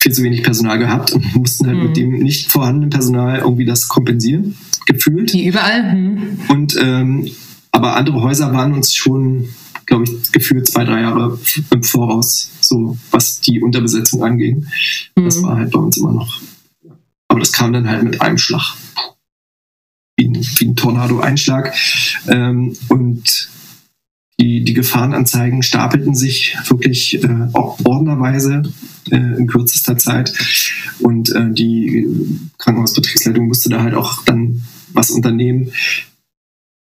[0.01, 1.83] viel zu wenig Personal gehabt und mussten halt mhm.
[1.83, 4.55] mit dem nicht vorhandenen Personal irgendwie das kompensieren,
[4.85, 5.33] gefühlt.
[5.33, 5.93] Wie überall.
[5.93, 6.39] Mhm.
[6.47, 7.29] Und ähm,
[7.71, 9.49] aber andere Häuser waren uns schon
[9.85, 11.39] glaube ich, gefühlt zwei, drei Jahre
[11.71, 14.67] im Voraus, so was die Unterbesetzung anging.
[15.15, 15.25] Mhm.
[15.25, 16.41] Das war halt bei uns immer noch.
[17.27, 18.75] Aber das kam dann halt mit einem Schlag.
[20.17, 21.73] Wie ein, wie ein Tornado-Einschlag.
[22.27, 23.49] Ähm, und
[24.39, 28.63] die, die Gefahrenanzeigen stapelten sich wirklich äh, ordnerweise
[29.09, 30.33] äh, in kürzester Zeit.
[30.99, 32.07] Und äh, die
[32.57, 35.71] Krankenhausbetriebsleitung musste da halt auch dann was unternehmen.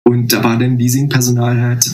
[0.04, 1.92] Und da war dann Leasingpersonal halt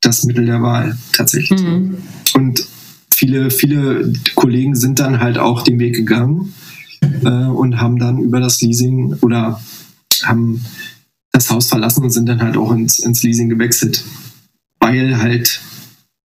[0.00, 1.60] das Mittel der Wahl tatsächlich.
[1.62, 1.98] Mhm.
[2.34, 2.66] Und
[3.14, 6.54] viele, viele Kollegen sind dann halt auch den Weg gegangen
[7.02, 9.60] äh, und haben dann über das Leasing oder
[10.22, 10.64] haben
[11.32, 14.04] das Haus verlassen und sind dann halt auch ins, ins Leasing gewechselt.
[14.78, 15.60] Weil halt,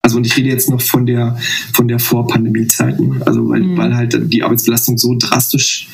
[0.01, 1.38] also und ich rede jetzt noch von der
[1.73, 3.21] von der Vorpandemie-Zeit, ne?
[3.25, 3.78] also weil, mhm.
[3.78, 5.88] weil halt die Arbeitsbelastung so drastisch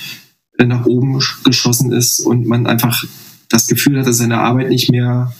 [0.58, 3.06] äh, nach oben geschossen ist und man einfach
[3.50, 5.34] das Gefühl hat, dass seine Arbeit nicht mehr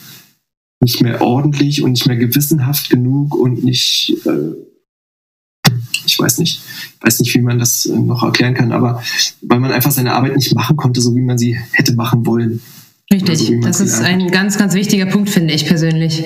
[0.82, 5.70] nicht mehr ordentlich und nicht mehr gewissenhaft genug und nicht, äh,
[6.04, 6.60] ich weiß nicht,
[7.00, 9.02] weiß nicht, wie man das äh, noch erklären kann, aber
[9.40, 12.60] weil man einfach seine Arbeit nicht machen konnte, so wie man sie hätte machen wollen.
[13.12, 16.24] Richtig, so, das ist ein ganz, ganz wichtiger Punkt, finde ich persönlich.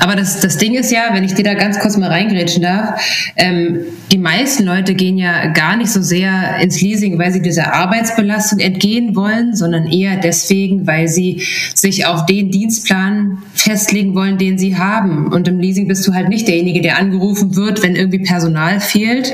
[0.00, 3.00] Aber das, das Ding ist ja, wenn ich dir da ganz kurz mal reingrätschen darf,
[3.36, 7.72] ähm, die meisten Leute gehen ja gar nicht so sehr ins Leasing, weil sie dieser
[7.72, 11.42] Arbeitsbelastung entgehen wollen, sondern eher deswegen, weil sie
[11.74, 15.28] sich auf den Dienstplan festlegen wollen, den sie haben.
[15.28, 19.32] Und im Leasing bist du halt nicht derjenige, der angerufen wird, wenn irgendwie Personal fehlt.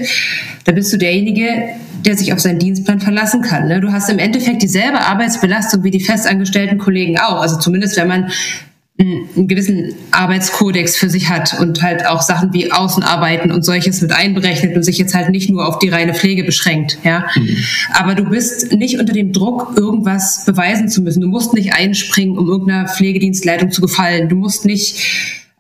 [0.65, 1.49] Da bist du derjenige,
[2.05, 3.69] der sich auf seinen Dienstplan verlassen kann.
[3.69, 3.81] Ne?
[3.81, 7.41] Du hast im Endeffekt dieselbe Arbeitsbelastung wie die festangestellten Kollegen auch.
[7.41, 8.31] Also zumindest, wenn man
[9.01, 14.11] einen gewissen Arbeitskodex für sich hat und halt auch Sachen wie Außenarbeiten und solches mit
[14.11, 17.25] einberechnet und sich jetzt halt nicht nur auf die reine Pflege beschränkt, ja.
[17.37, 17.57] Mhm.
[17.95, 21.21] Aber du bist nicht unter dem Druck, irgendwas beweisen zu müssen.
[21.21, 24.29] Du musst nicht einspringen, um irgendeiner Pflegedienstleitung zu gefallen.
[24.29, 24.97] Du musst nicht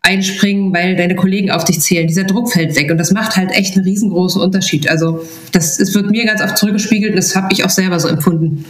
[0.02, 2.06] einspringen, weil deine Kollegen auf dich zählen.
[2.06, 4.88] Dieser Druck fällt weg und das macht halt echt einen riesengroßen Unterschied.
[4.88, 8.08] Also das, es wird mir ganz oft zurückgespiegelt und das habe ich auch selber so
[8.08, 8.64] empfunden.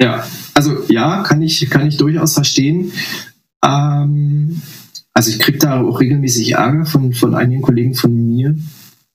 [0.00, 2.92] Ja, also ja, kann ich, kann ich durchaus verstehen.
[3.64, 4.62] Ähm,
[5.12, 8.56] also ich kriege da auch regelmäßig Ärger von, von einigen Kollegen von mir,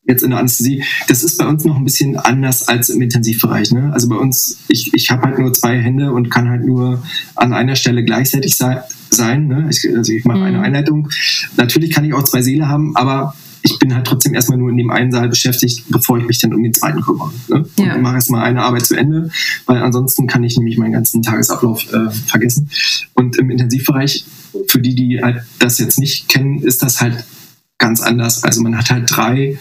[0.06, 0.84] jetzt in der Anästhesie.
[1.08, 3.72] Das ist bei uns noch ein bisschen anders als im Intensivbereich.
[3.72, 3.92] Ne?
[3.94, 7.04] Also bei uns, ich, ich habe halt nur zwei Hände und kann halt nur
[7.36, 8.80] an einer Stelle gleichzeitig sein.
[9.10, 9.68] sein ne?
[9.70, 10.46] ich, also ich mache mhm.
[10.46, 11.10] eine Einleitung.
[11.58, 14.78] Natürlich kann ich auch zwei Seele haben, aber ich bin halt trotzdem erstmal nur in
[14.78, 17.32] dem einen Saal beschäftigt, bevor ich mich dann um den zweiten kümmere.
[17.48, 17.66] Ne?
[17.80, 17.96] Ja.
[17.96, 19.32] Und mache erstmal eine Arbeit zu Ende,
[19.66, 22.70] weil ansonsten kann ich nämlich meinen ganzen Tagesablauf äh, vergessen.
[23.16, 24.24] Und im Intensivbereich,
[24.68, 27.26] für die, die halt das jetzt nicht kennen, ist das halt
[27.80, 28.44] ganz anders.
[28.44, 29.58] Also man hat halt drei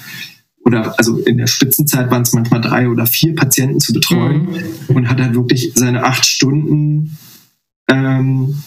[0.64, 4.48] oder also in der Spitzenzeit waren es manchmal drei oder vier Patienten zu betreuen
[4.88, 4.96] mhm.
[4.96, 7.18] und hat halt wirklich seine acht Stunden
[7.88, 8.62] ähm,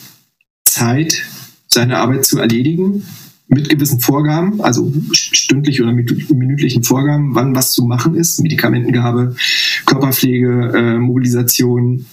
[0.64, 1.24] Zeit,
[1.68, 3.04] seine Arbeit zu erledigen
[3.48, 9.36] mit gewissen Vorgaben, also stündlich oder mit minütlichen Vorgaben, wann was zu machen ist, Medikamentengabe,
[9.86, 12.06] Körperpflege, äh, Mobilisation,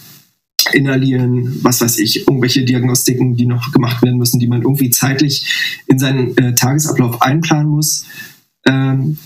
[0.72, 5.82] inhalieren, was weiß ich, irgendwelche Diagnostiken, die noch gemacht werden müssen, die man irgendwie zeitlich
[5.86, 8.06] in seinen äh, Tagesablauf einplanen muss.
[8.66, 9.18] Ähm,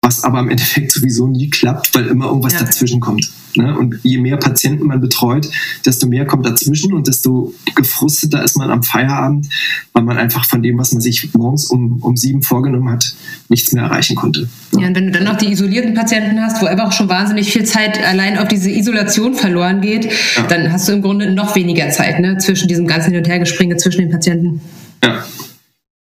[0.00, 2.60] was aber im Endeffekt sowieso nie klappt, weil immer irgendwas ja.
[2.60, 3.30] dazwischen kommt.
[3.56, 3.76] Ne?
[3.76, 5.48] Und je mehr Patienten man betreut,
[5.84, 9.48] desto mehr kommt dazwischen und desto gefrusteter ist man am Feierabend,
[9.92, 13.14] weil man einfach von dem, was man sich morgens um, um sieben vorgenommen hat,
[13.48, 14.48] nichts mehr erreichen konnte.
[14.78, 17.64] Ja, und wenn du dann noch die isolierten Patienten hast, wo einfach schon wahnsinnig viel
[17.64, 20.04] Zeit allein auf diese Isolation verloren geht,
[20.36, 20.46] ja.
[20.48, 22.38] dann hast du im Grunde noch weniger Zeit ne?
[22.38, 24.60] zwischen diesem ganzen Hin- und Hergespringe zwischen den Patienten.
[25.02, 25.24] Ja.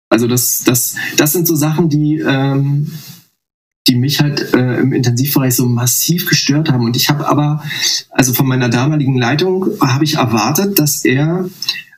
[0.10, 2.92] Also das, das, das sind so Sachen, die, ähm,
[3.90, 6.86] die mich halt äh, im Intensivbereich so massiv gestört haben.
[6.86, 7.64] Und ich habe aber,
[8.12, 11.50] also von meiner damaligen Leitung, habe ich erwartet, dass er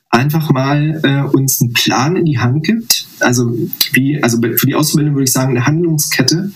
[0.08, 3.06] einfach mal äh, uns einen Plan in die Hand gibt.
[3.20, 3.54] Also
[3.92, 6.50] wie, also für die Ausbildung würde ich sagen, eine Handlungskette,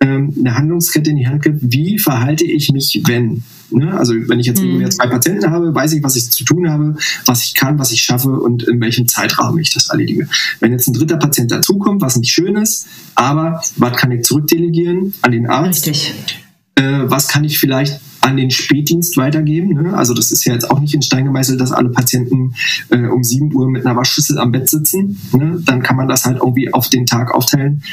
[0.00, 3.44] ähm, eine Handlungskette in die Hand gibt, wie verhalte ich mich, wenn.
[3.70, 3.96] Ne?
[3.96, 4.90] Also wenn ich jetzt mhm.
[4.90, 8.00] zwei Patienten habe, weiß ich, was ich zu tun habe, was ich kann, was ich
[8.02, 10.28] schaffe und in welchem Zeitraum ich das erledige.
[10.60, 15.14] Wenn jetzt ein dritter Patient dazukommt, was nicht schön ist, aber was kann ich zurückdelegieren
[15.22, 15.86] an den Arzt?
[15.86, 16.42] Richtig.
[16.76, 19.74] Äh, was kann ich vielleicht an den Spätdienst weitergeben.
[19.74, 19.94] Ne?
[19.94, 22.54] Also das ist ja jetzt auch nicht in Stein gemeißelt, dass alle Patienten
[22.90, 25.20] äh, um 7 Uhr mit einer Waschschüssel am Bett sitzen.
[25.32, 25.62] Ne?
[25.64, 27.84] Dann kann man das halt irgendwie auf den Tag aufteilen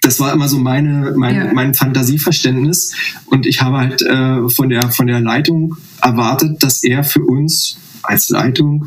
[0.00, 1.52] das war immer so meine, mein, ja.
[1.52, 2.94] mein Fantasieverständnis.
[3.26, 7.76] Und ich habe halt äh, von, der, von der Leitung erwartet, dass er für uns
[8.02, 8.86] als Leitung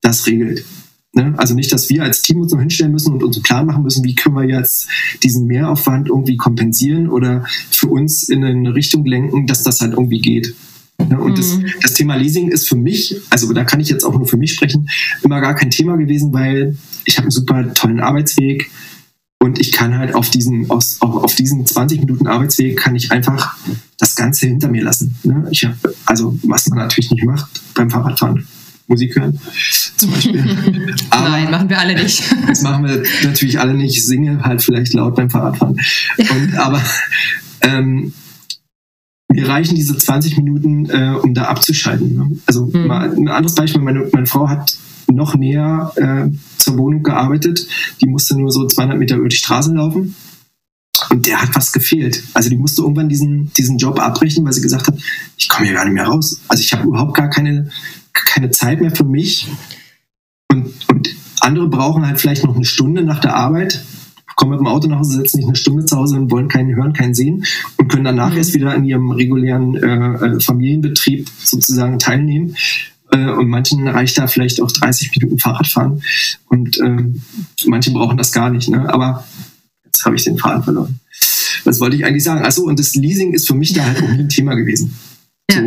[0.00, 0.64] das regelt.
[1.12, 1.34] Ne?
[1.36, 3.82] Also nicht, dass wir als Team uns noch hinstellen müssen und uns einen Plan machen
[3.82, 4.88] müssen, wie können wir jetzt
[5.22, 10.20] diesen Mehraufwand irgendwie kompensieren oder für uns in eine Richtung lenken, dass das halt irgendwie
[10.20, 10.54] geht.
[10.98, 11.18] Ne?
[11.18, 11.36] Und mhm.
[11.36, 14.36] das, das Thema Leasing ist für mich, also da kann ich jetzt auch nur für
[14.36, 14.88] mich sprechen,
[15.22, 18.70] immer gar kein Thema gewesen, weil ich habe einen super tollen Arbeitsweg
[19.44, 23.54] und ich kann halt auf diesen, aus, auf diesen 20 Minuten Arbeitsweg kann ich einfach
[23.98, 25.16] das Ganze hinter mir lassen.
[25.22, 25.46] Ne?
[25.50, 25.74] Ich hab,
[26.06, 28.46] also, was man natürlich nicht macht beim Fahrradfahren.
[28.86, 29.38] Musik hören,
[29.96, 30.40] zum Beispiel.
[31.10, 32.22] Aber Nein, machen wir alle nicht.
[32.46, 33.96] Das machen wir natürlich alle nicht.
[33.96, 35.78] Ich singe halt vielleicht laut beim Fahrradfahren.
[36.18, 36.82] Und, aber
[37.62, 38.12] ähm,
[39.30, 42.14] mir reichen diese 20 Minuten, äh, um da abzuschalten.
[42.14, 42.36] Ne?
[42.46, 42.86] Also hm.
[42.86, 44.76] mal ein anderes Beispiel, meine, meine Frau hat
[45.10, 47.66] noch näher äh, zur Wohnung gearbeitet.
[48.00, 50.14] Die musste nur so 200 Meter über die Straße laufen.
[51.10, 52.22] Und der hat was gefehlt.
[52.34, 54.98] Also die musste irgendwann diesen, diesen Job abbrechen, weil sie gesagt hat,
[55.36, 56.40] ich komme hier gar nicht mehr raus.
[56.48, 57.70] Also ich habe überhaupt gar keine,
[58.12, 59.48] keine Zeit mehr für mich.
[60.50, 63.84] Und, und andere brauchen halt vielleicht noch eine Stunde nach der Arbeit,
[64.36, 66.74] kommen mit dem Auto nach Hause, setzen sich eine Stunde zu Hause und wollen keinen
[66.74, 67.44] hören, keinen sehen
[67.76, 68.38] und können danach mhm.
[68.38, 72.56] erst wieder in ihrem regulären äh, äh Familienbetrieb sozusagen teilnehmen.
[73.14, 76.02] Äh, und manchen reicht da vielleicht auch 30 Minuten Fahrradfahren
[76.48, 77.22] und ähm,
[77.66, 78.68] manche brauchen das gar nicht.
[78.68, 78.92] Ne?
[78.92, 79.24] Aber
[79.84, 80.98] jetzt habe ich den Faden verloren.
[81.64, 82.44] Was wollte ich eigentlich sagen?
[82.44, 84.94] Achso, und das Leasing ist für mich da halt auch nie ein Thema gewesen.
[85.50, 85.60] So,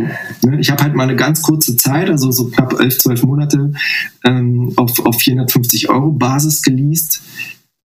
[0.50, 0.60] ne?
[0.60, 3.72] Ich habe halt mal eine ganz kurze Zeit, also so knapp elf, zwölf Monate,
[4.24, 7.22] ähm, auf, auf 450 Euro Basis geleast.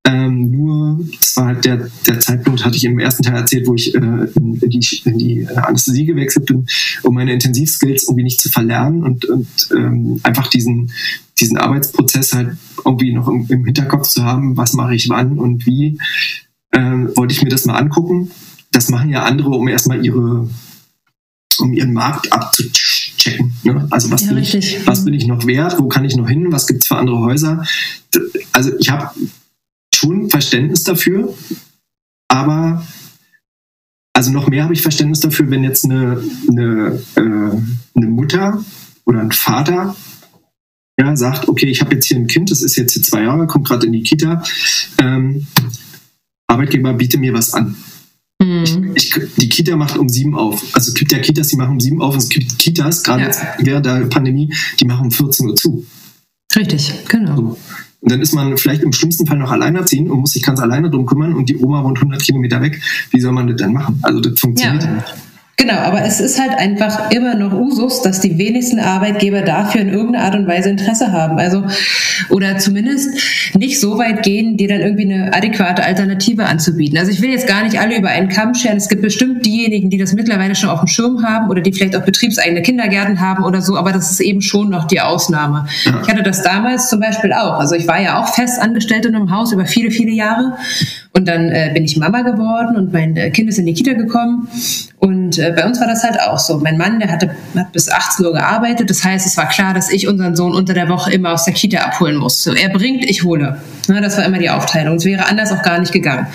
[0.05, 3.73] Ähm, nur, das war halt der, der Zeitpunkt, hatte ich im ersten Teil erzählt, wo
[3.73, 6.67] ich äh, in, die, in die Anästhesie gewechselt bin,
[7.03, 10.91] um meine Intensivskills irgendwie nicht zu verlernen und, und ähm, einfach diesen,
[11.39, 15.65] diesen Arbeitsprozess halt irgendwie noch im, im Hinterkopf zu haben, was mache ich wann und
[15.65, 15.97] wie,
[16.71, 16.81] äh,
[17.15, 18.29] wollte ich mir das mal angucken.
[18.71, 20.49] Das machen ja andere, um erstmal ihre,
[21.59, 23.53] um ihren Markt abzuchecken.
[23.63, 23.87] Ne?
[23.89, 26.51] Also was, ja, bin ich, was bin ich noch wert, wo kann ich noch hin,
[26.51, 27.63] was gibt es für andere Häuser.
[28.51, 29.11] Also ich habe
[30.03, 31.33] schon Verständnis dafür,
[32.27, 32.85] aber
[34.13, 37.21] also noch mehr habe ich Verständnis dafür, wenn jetzt eine, eine, äh,
[37.95, 38.63] eine Mutter
[39.05, 39.95] oder ein Vater
[40.99, 43.47] ja, sagt, okay, ich habe jetzt hier ein Kind, das ist jetzt hier zwei Jahre,
[43.47, 44.43] kommt gerade in die Kita.
[44.99, 45.47] Ähm,
[46.47, 47.75] Arbeitgeber biete mir was an.
[48.39, 48.93] Mhm.
[48.95, 50.63] Ich, ich, die Kita macht um sieben auf.
[50.73, 53.23] Also es gibt ja Kitas, die machen um sieben auf und es gibt Kitas, gerade
[53.23, 53.55] ja.
[53.59, 55.85] während der Pandemie, die machen um 14 Uhr zu.
[56.55, 57.35] Richtig, genau.
[57.35, 57.57] So.
[58.03, 60.89] Und dann ist man vielleicht im schlimmsten Fall noch alleinerziehend und muss sich ganz alleine
[60.89, 62.81] drum kümmern und die Oma wohnt 100 Kilometer weg.
[63.11, 63.97] Wie soll man das denn machen?
[64.01, 64.91] Also das funktioniert ja.
[64.91, 65.13] nicht.
[65.55, 69.89] Genau, aber es ist halt einfach immer noch Usus, dass die wenigsten Arbeitgeber dafür in
[69.89, 71.37] irgendeiner Art und Weise Interesse haben.
[71.37, 71.63] Also,
[72.29, 76.97] oder zumindest nicht so weit gehen, dir dann irgendwie eine adäquate Alternative anzubieten.
[76.97, 78.77] Also ich will jetzt gar nicht alle über einen Kamm scheren.
[78.77, 81.95] Es gibt bestimmt diejenigen, die das mittlerweile schon auf dem Schirm haben oder die vielleicht
[81.95, 85.67] auch betriebseigene Kindergärten haben oder so, aber das ist eben schon noch die Ausnahme.
[85.85, 87.59] Ich hatte das damals zum Beispiel auch.
[87.59, 90.57] Also ich war ja auch fest angestellt in einem Haus über viele, viele Jahre.
[91.15, 93.93] Und dann äh, bin ich Mama geworden und mein äh, Kind ist in die Kita
[93.93, 94.47] gekommen.
[94.97, 96.58] Und äh, bei uns war das halt auch so.
[96.60, 98.89] Mein Mann, der hatte, hat bis 18 Uhr gearbeitet.
[98.89, 101.53] Das heißt, es war klar, dass ich unseren Sohn unter der Woche immer aus der
[101.53, 102.43] Kita abholen muss.
[102.43, 103.58] So, er bringt, ich hole.
[103.88, 104.95] Ja, das war immer die Aufteilung.
[104.95, 106.27] Es wäre anders auch gar nicht gegangen.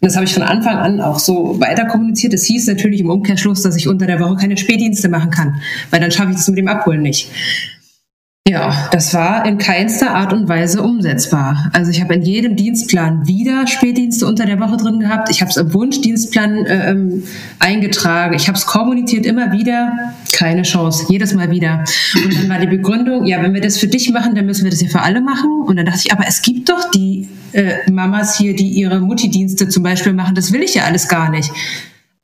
[0.00, 2.32] Und das habe ich von Anfang an auch so weiter kommuniziert.
[2.34, 6.00] Es hieß natürlich im Umkehrschluss, dass ich unter der Woche keine Spätdienste machen kann, weil
[6.00, 7.28] dann schaffe ich das mit dem Abholen nicht.
[8.48, 11.70] Ja, das war in keinster Art und Weise umsetzbar.
[11.72, 15.30] Also ich habe in jedem Dienstplan wieder Spätdienste unter der Woche drin gehabt.
[15.30, 17.22] Ich habe es im Wunschdienstplan äh, ähm,
[17.58, 18.34] eingetragen.
[18.34, 19.92] Ich habe es kommuniziert immer wieder.
[20.32, 21.84] Keine Chance, jedes Mal wieder.
[22.24, 24.70] Und dann war die Begründung, ja, wenn wir das für dich machen, dann müssen wir
[24.70, 25.62] das ja für alle machen.
[25.66, 29.68] Und dann dachte ich, aber es gibt doch die äh, Mamas hier, die ihre Mutti-Dienste
[29.68, 30.34] zum Beispiel machen.
[30.34, 31.52] Das will ich ja alles gar nicht.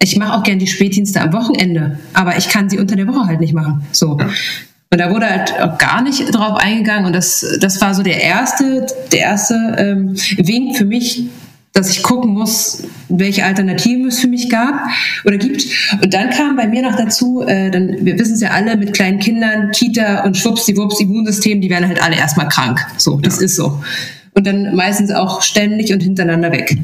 [0.00, 3.26] Ich mache auch gern die Spätdienste am Wochenende, aber ich kann sie unter der Woche
[3.26, 3.84] halt nicht machen.
[3.92, 4.18] So.
[4.90, 7.06] Und da wurde halt auch gar nicht drauf eingegangen.
[7.06, 11.24] Und das, das war so der erste, der erste ähm, Wink für mich,
[11.72, 14.74] dass ich gucken muss, welche Alternativen es für mich gab
[15.24, 15.66] oder gibt.
[16.02, 18.94] Und dann kam bei mir noch dazu, äh, dann, wir wissen es ja alle, mit
[18.94, 22.80] kleinen Kindern, Kita und schwuppsdiwupps, Immunsystem, die werden halt alle erstmal krank.
[22.96, 23.44] So, das ja.
[23.44, 23.82] ist so.
[24.32, 26.78] Und dann meistens auch ständig und hintereinander weg.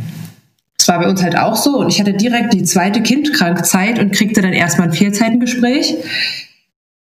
[0.77, 1.79] Das war bei uns halt auch so.
[1.79, 5.97] Und ich hatte direkt die zweite Kindkrankzeit und kriegte dann erstmal ein Vierzeitengespräch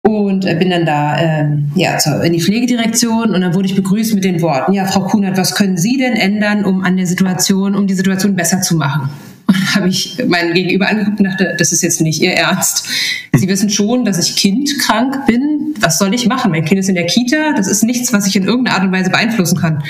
[0.07, 4.23] und bin dann da ähm, ja, in die Pflegedirektion und dann wurde ich begrüßt mit
[4.23, 7.87] den Worten, ja, Frau Kunert, was können Sie denn ändern, um an der Situation, um
[7.87, 9.09] die Situation besser zu machen?
[9.47, 12.89] Und habe ich meinen Gegenüber angeguckt und dachte, das ist jetzt nicht Ihr Ernst.
[13.35, 15.75] Sie wissen schon, dass ich kindkrank bin.
[15.81, 16.51] Was soll ich machen?
[16.51, 17.53] Mein Kind ist in der Kita.
[17.55, 19.85] Das ist nichts, was ich in irgendeiner Art und Weise beeinflussen kann.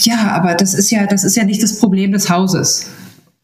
[0.00, 2.90] Ja, aber das ist ja, das ist ja nicht das Problem des Hauses.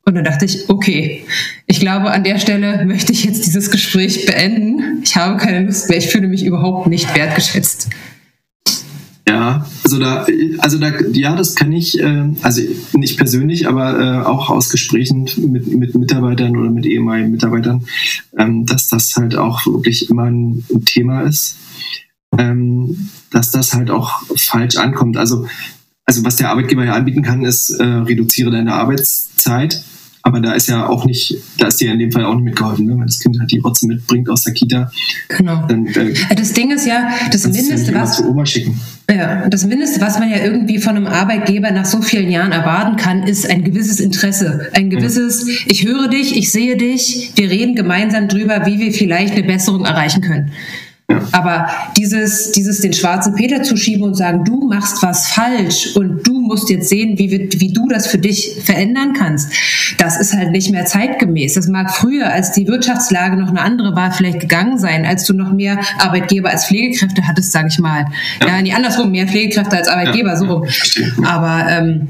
[0.08, 1.26] Und dann dachte ich, okay,
[1.66, 5.02] ich glaube, an der Stelle möchte ich jetzt dieses Gespräch beenden.
[5.04, 5.98] Ich habe keine Lust mehr.
[5.98, 7.90] Ich fühle mich überhaupt nicht wertgeschätzt.
[9.28, 10.24] Ja, also da,
[10.60, 12.62] also da, ja, das kann ich, äh, also
[12.94, 17.84] nicht persönlich, aber äh, auch aus Gesprächen mit, mit Mitarbeitern oder mit ehemaligen Mitarbeitern,
[18.38, 21.58] ähm, dass das halt auch wirklich immer ein, ein Thema ist,
[22.38, 25.18] ähm, dass das halt auch falsch ankommt.
[25.18, 25.46] Also,
[26.06, 29.84] also was der Arbeitgeber ja anbieten kann, ist, äh, reduziere deine Arbeitszeit
[30.22, 32.86] aber da ist ja auch nicht, da ist dir in dem Fall auch nicht mitgeholfen,
[32.86, 32.92] ne?
[32.92, 34.90] wenn das Kind halt die Rotze mitbringt aus der Kita.
[35.28, 35.66] Genau.
[35.66, 38.16] Dann, äh, das Ding ist ja, das Mindeste, was.
[38.16, 38.80] Zu Oma schicken.
[39.10, 42.96] Ja, das Mindeste, was man ja irgendwie von einem Arbeitgeber nach so vielen Jahren erwarten
[42.96, 44.68] kann, ist ein gewisses Interesse.
[44.72, 45.54] Ein gewisses, ja.
[45.68, 49.84] ich höre dich, ich sehe dich, wir reden gemeinsam drüber, wie wir vielleicht eine Besserung
[49.84, 50.52] erreichen können.
[51.32, 56.26] Aber dieses, dieses den schwarzen Peter zu schieben und sagen, du machst was falsch und
[56.26, 59.52] du musst jetzt sehen, wie, wie du das für dich verändern kannst,
[59.98, 61.54] das ist halt nicht mehr zeitgemäß.
[61.54, 65.34] Das mag früher, als die Wirtschaftslage noch eine andere war, vielleicht gegangen sein, als du
[65.34, 68.06] noch mehr Arbeitgeber als Pflegekräfte hattest, sage ich mal.
[68.40, 68.48] Ja.
[68.48, 70.36] ja, nee, andersrum, mehr Pflegekräfte als Arbeitgeber, ja.
[70.36, 70.66] so rum.
[71.24, 72.08] Aber ähm,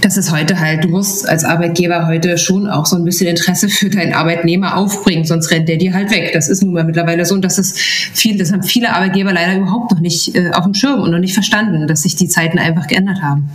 [0.00, 3.68] das ist heute halt, du musst als Arbeitgeber heute schon auch so ein bisschen Interesse
[3.68, 6.30] für deinen Arbeitnehmer aufbringen, sonst rennt der dir halt weg.
[6.32, 9.56] Das ist nun mal mittlerweile so und das ist viel, das haben viele Arbeitgeber leider
[9.56, 12.58] überhaupt noch nicht äh, auf dem Schirm und noch nicht verstanden, dass sich die Zeiten
[12.58, 13.50] einfach geändert haben.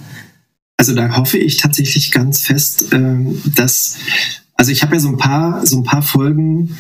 [0.77, 3.97] Also da hoffe ich tatsächlich ganz fest, ähm, dass,
[4.53, 6.77] also ich habe ja so ein paar, so ein paar Folgen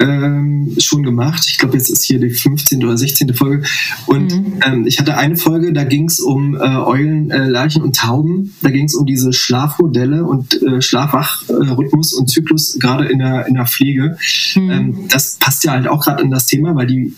[0.00, 1.44] ähm, schon gemacht.
[1.48, 2.84] Ich glaube, jetzt ist hier die 15.
[2.84, 3.34] oder 16.
[3.34, 3.64] Folge.
[4.06, 4.60] Und mhm.
[4.64, 8.54] ähm, ich hatte eine Folge, da ging es um äh, Eulen, äh, Lerchen und Tauben.
[8.62, 13.54] Da ging es um diese Schlafmodelle und äh, Schlafwachrhythmus und Zyklus, gerade in der, in
[13.54, 14.16] der Pflege.
[14.54, 14.70] Mhm.
[14.70, 17.14] Ähm, das passt ja halt auch gerade in das Thema, weil die,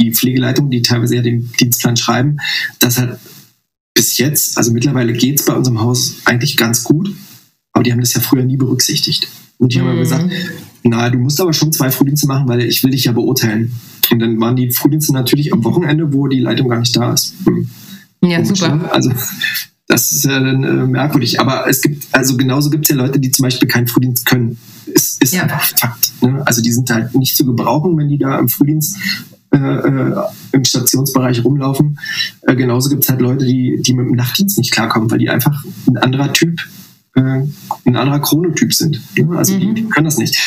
[0.00, 2.38] die Pflegeleitung, die teilweise ja den Dienstplan schreiben,
[2.80, 3.18] das halt
[3.94, 7.14] bis jetzt, also mittlerweile geht es bei unserem Haus eigentlich ganz gut,
[7.72, 9.28] aber die haben das ja früher nie berücksichtigt.
[9.58, 9.86] Und die mhm.
[9.86, 10.30] haben gesagt,
[10.84, 13.72] na, du musst aber schon zwei Frühdienste machen, weil ich will dich ja beurteilen.
[14.10, 17.34] Und dann waren die Frühdienste natürlich am Wochenende, wo die Leitung gar nicht da ist.
[17.46, 17.68] Hm.
[18.22, 18.76] Ja, Komisch, super.
[18.76, 18.92] Ne?
[18.92, 19.12] Also
[19.88, 21.40] das ist ja dann äh, merkwürdig.
[21.40, 24.58] Aber es gibt, also genauso gibt es ja Leute, die zum Beispiel keinen Frühdienst können.
[24.86, 25.42] Ist, ist ja.
[25.42, 26.12] einfach Fakt.
[26.22, 26.42] Ne?
[26.46, 28.96] Also die sind halt nicht zu gebrauchen, wenn die da im Frühdienst
[29.52, 30.14] äh, äh,
[30.52, 31.98] im Stationsbereich rumlaufen.
[32.42, 35.28] Äh, genauso gibt es halt Leute, die, die mit dem Nachtdienst nicht klarkommen, weil die
[35.28, 36.58] einfach ein anderer Typ,
[37.14, 37.20] äh,
[37.84, 39.00] ein anderer Chronotyp sind.
[39.16, 39.36] Ne?
[39.36, 39.60] Also mhm.
[39.60, 40.38] die, die, können das nicht.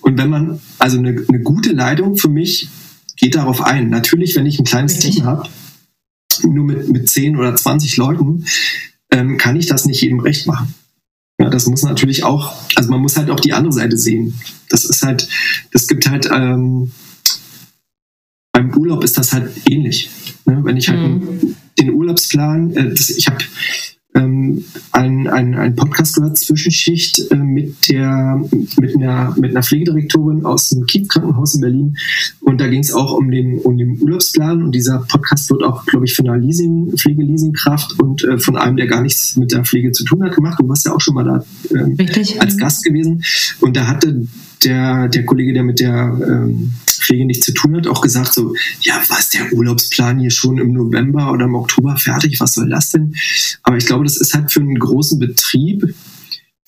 [0.00, 2.68] Und wenn man, also eine, eine gute Leitung für mich
[3.16, 3.90] geht darauf ein.
[3.90, 5.16] Natürlich, wenn ich ein kleines Richtig.
[5.16, 5.48] Team habe,
[6.42, 8.44] nur mit, mit 10 oder 20 Leuten,
[9.10, 10.74] ähm, kann ich das nicht jedem recht machen.
[11.40, 14.38] Ja, das muss natürlich auch, also man muss halt auch die andere Seite sehen.
[14.68, 15.28] Das ist halt,
[15.72, 16.92] das gibt halt, ähm,
[18.52, 20.10] beim Urlaub ist das halt ähnlich.
[20.46, 20.60] Ne?
[20.62, 21.56] Wenn ich halt mhm.
[21.78, 23.38] den Urlaubsplan, äh, das, ich habe
[24.14, 28.40] ähm, ein, ein, ein Podcast gehört, Zwischenschicht, äh, mit, der,
[28.80, 31.96] mit, einer, mit einer Pflegedirektorin aus dem Kiez-Krankenhaus in Berlin.
[32.40, 34.62] Und da ging es auch um den, um den Urlaubsplan.
[34.62, 38.76] Und dieser Podcast wird auch, glaube ich, von einer Leasing, Pflegeleasingkraft und äh, von einem,
[38.76, 40.60] der gar nichts mit der Pflege zu tun hat, gemacht.
[40.60, 41.44] Du warst ja auch schon mal da
[41.76, 43.22] äh, als Gast gewesen.
[43.60, 44.26] Und da hatte
[44.64, 46.72] der, der Kollege, der mit der ähm,
[47.04, 50.72] Pflege nichts zu tun hat, auch gesagt so, ja, was, der Urlaubsplan hier schon im
[50.72, 53.14] November oder im Oktober fertig, was soll das denn?
[53.62, 55.94] Aber ich glaube, das ist halt für einen großen Betrieb,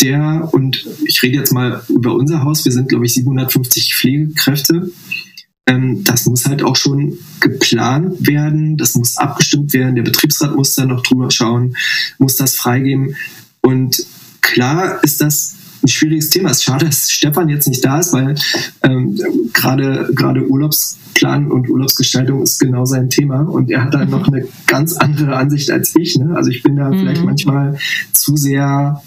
[0.02, 4.90] der, und ich rede jetzt mal über unser Haus, wir sind, glaube ich, 750 Pflegekräfte,
[5.66, 10.74] ähm, das muss halt auch schon geplant werden, das muss abgestimmt werden, der Betriebsrat muss
[10.74, 11.76] da noch drüber schauen,
[12.18, 13.16] muss das freigeben.
[13.62, 14.04] Und
[14.42, 16.50] klar ist das ein schwieriges Thema.
[16.50, 18.34] Es ist schade, dass Stefan jetzt nicht da ist, weil
[18.82, 19.18] ähm,
[19.52, 24.46] gerade gerade Urlaubsplan und Urlaubsgestaltung ist genau sein Thema und er hat da noch eine
[24.66, 26.16] ganz andere Ansicht als ich.
[26.16, 26.34] Ne?
[26.36, 27.00] Also ich bin da mhm.
[27.00, 27.78] vielleicht manchmal
[28.12, 29.02] zu sehr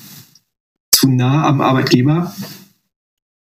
[0.92, 2.34] zu nah am Arbeitgeber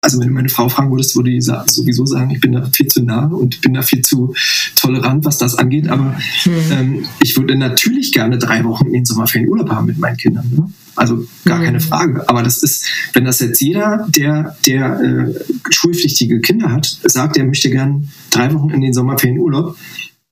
[0.07, 2.87] also wenn du meine Frau fragen würdest, würde die sowieso sagen, ich bin da viel
[2.87, 4.35] zu nah und bin da viel zu
[4.77, 5.89] tolerant, was das angeht.
[5.89, 6.53] Aber mhm.
[6.71, 10.49] ähm, ich würde natürlich gerne drei Wochen in den Sommerferien Urlaub haben mit meinen Kindern.
[10.55, 10.71] Ne?
[10.97, 11.65] Also gar mhm.
[11.65, 12.29] keine Frage.
[12.29, 15.35] Aber das ist, wenn das jetzt jeder, der, der äh,
[15.71, 19.77] schulpflichtige Kinder hat, sagt, er möchte gern drei Wochen in den Sommerferien Urlaub,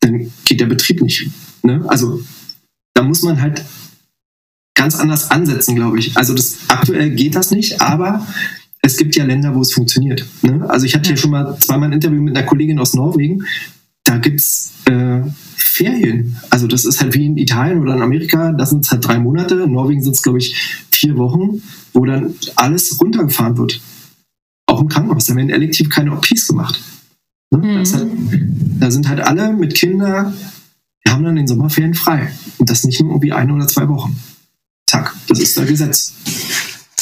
[0.00, 1.28] dann geht der Betrieb nicht.
[1.62, 1.84] Ne?
[1.86, 2.22] Also
[2.94, 3.64] da muss man halt
[4.74, 6.16] ganz anders ansetzen, glaube ich.
[6.16, 8.26] Also das aktuell geht das nicht, aber
[8.82, 10.26] es gibt ja Länder, wo es funktioniert.
[10.42, 10.68] Ne?
[10.68, 13.44] Also ich hatte hier schon mal zweimal ein Interview mit einer Kollegin aus Norwegen.
[14.04, 15.22] Da gibt es äh,
[15.56, 16.36] Ferien.
[16.50, 19.18] Also das ist halt wie in Italien oder in Amerika, da sind es halt drei
[19.18, 19.54] Monate.
[19.62, 20.54] In Norwegen sind es, glaube ich,
[20.90, 21.62] vier Wochen,
[21.92, 23.80] wo dann alles runtergefahren wird.
[24.66, 25.26] Auch im Krankenhaus.
[25.26, 26.80] Da werden elektiv keine OPs gemacht.
[27.50, 27.58] Ne?
[27.58, 27.92] Mhm.
[27.92, 28.06] Halt,
[28.80, 30.34] da sind halt alle mit Kindern,
[31.04, 32.32] die haben dann den Sommerferien frei.
[32.58, 34.16] Und das nicht nur irgendwie eine oder zwei Wochen.
[34.86, 36.14] Zack, das ist das Gesetz.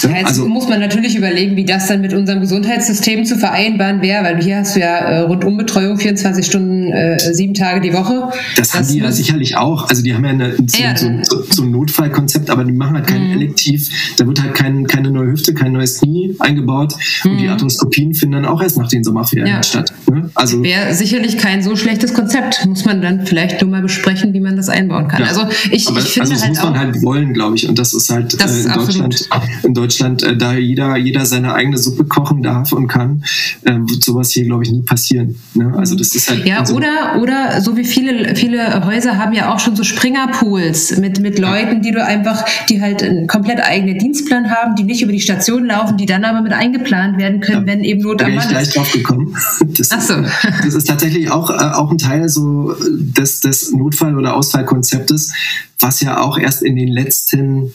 [0.02, 4.02] Ja, jetzt also, muss man natürlich überlegen, wie das dann mit unserem Gesundheitssystem zu vereinbaren
[4.02, 8.28] wäre, weil hier hast du ja äh, Rundumbetreuung 24 Stunden, äh, sieben Tage die Woche.
[8.56, 9.88] Das, das haben die ja sicherlich auch.
[9.88, 12.94] Also die haben ja, eine, so, ja, so, so, so, ein Notfallkonzept, aber die machen
[12.94, 13.32] halt kein mhm.
[13.34, 13.90] Elektiv.
[14.16, 16.94] Da wird halt kein, keine neue Hüfte, kein neues Knie eingebaut.
[17.24, 17.30] Mhm.
[17.30, 17.50] Und die mhm.
[17.50, 19.62] Arthroskopien finden dann auch erst nach den Sommerferien ja.
[19.62, 19.92] statt.
[20.10, 20.30] Ne?
[20.34, 22.66] Also wäre sicherlich kein so schlechtes Konzept.
[22.66, 25.22] Muss man dann vielleicht nur mal besprechen, wie man das einbauen kann.
[25.22, 25.28] Ja.
[25.28, 27.68] Also ich, aber, ich finde also das halt muss man halt wollen, glaube ich.
[27.68, 29.28] Und das ist halt das äh, in, Deutschland,
[29.62, 33.24] in Deutschland Deutschland, äh, da jeder, jeder seine eigene Suppe kochen darf und kann,
[33.62, 35.36] äh, wird sowas hier, glaube ich, nie passieren.
[35.54, 35.74] Ne?
[35.76, 36.46] Also das ist halt.
[36.46, 40.96] Ja, so oder, oder so wie viele, viele Häuser haben ja auch schon so Springerpools
[40.96, 45.02] mit, mit Leuten, die du einfach, die halt einen komplett eigenen Dienstplan haben, die nicht
[45.02, 48.22] über die Station laufen, die dann aber mit eingeplant werden können, ja, wenn eben Not
[48.22, 48.50] am Mann ist.
[48.50, 49.36] gleich drauf gekommen.
[49.62, 50.14] Das, Ach so.
[50.64, 55.32] das ist tatsächlich auch, äh, auch ein Teil so des, des Notfall- oder Ausfallkonzeptes,
[55.78, 57.72] was ja auch erst in den letzten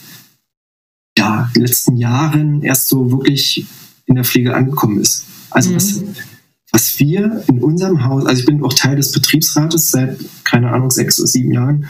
[1.27, 3.65] ja, den letzten Jahren erst so wirklich
[4.05, 5.25] in der Pflege angekommen ist.
[5.49, 5.75] Also mhm.
[5.75, 6.01] was,
[6.71, 10.91] was wir in unserem Haus, also ich bin auch Teil des Betriebsrates seit, keine Ahnung,
[10.91, 11.89] sechs oder sieben Jahren,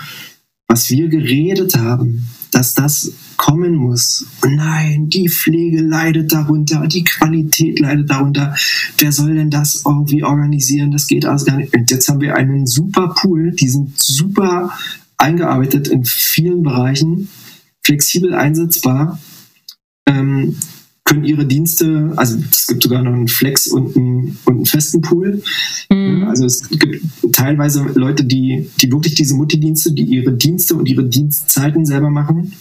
[0.68, 4.26] was wir geredet haben, dass das kommen muss.
[4.42, 8.56] Und nein, die Pflege leidet darunter, die Qualität leidet darunter.
[8.98, 10.92] Wer soll denn das irgendwie organisieren?
[10.92, 11.76] Das geht alles gar nicht.
[11.76, 14.72] Und jetzt haben wir einen super Pool, die sind super
[15.18, 17.30] eingearbeitet in vielen Bereichen
[17.88, 19.18] flexibel einsetzbar,
[20.08, 20.56] ähm,
[21.08, 25.02] können ihre Dienste, also es gibt sogar noch einen Flex und einen, und einen festen
[25.02, 25.42] Pool.
[25.90, 26.26] Mhm.
[26.28, 31.06] Also es gibt teilweise Leute, die, die wirklich diese Multidienste, die ihre Dienste und ihre
[31.06, 32.54] Dienstzeiten selber machen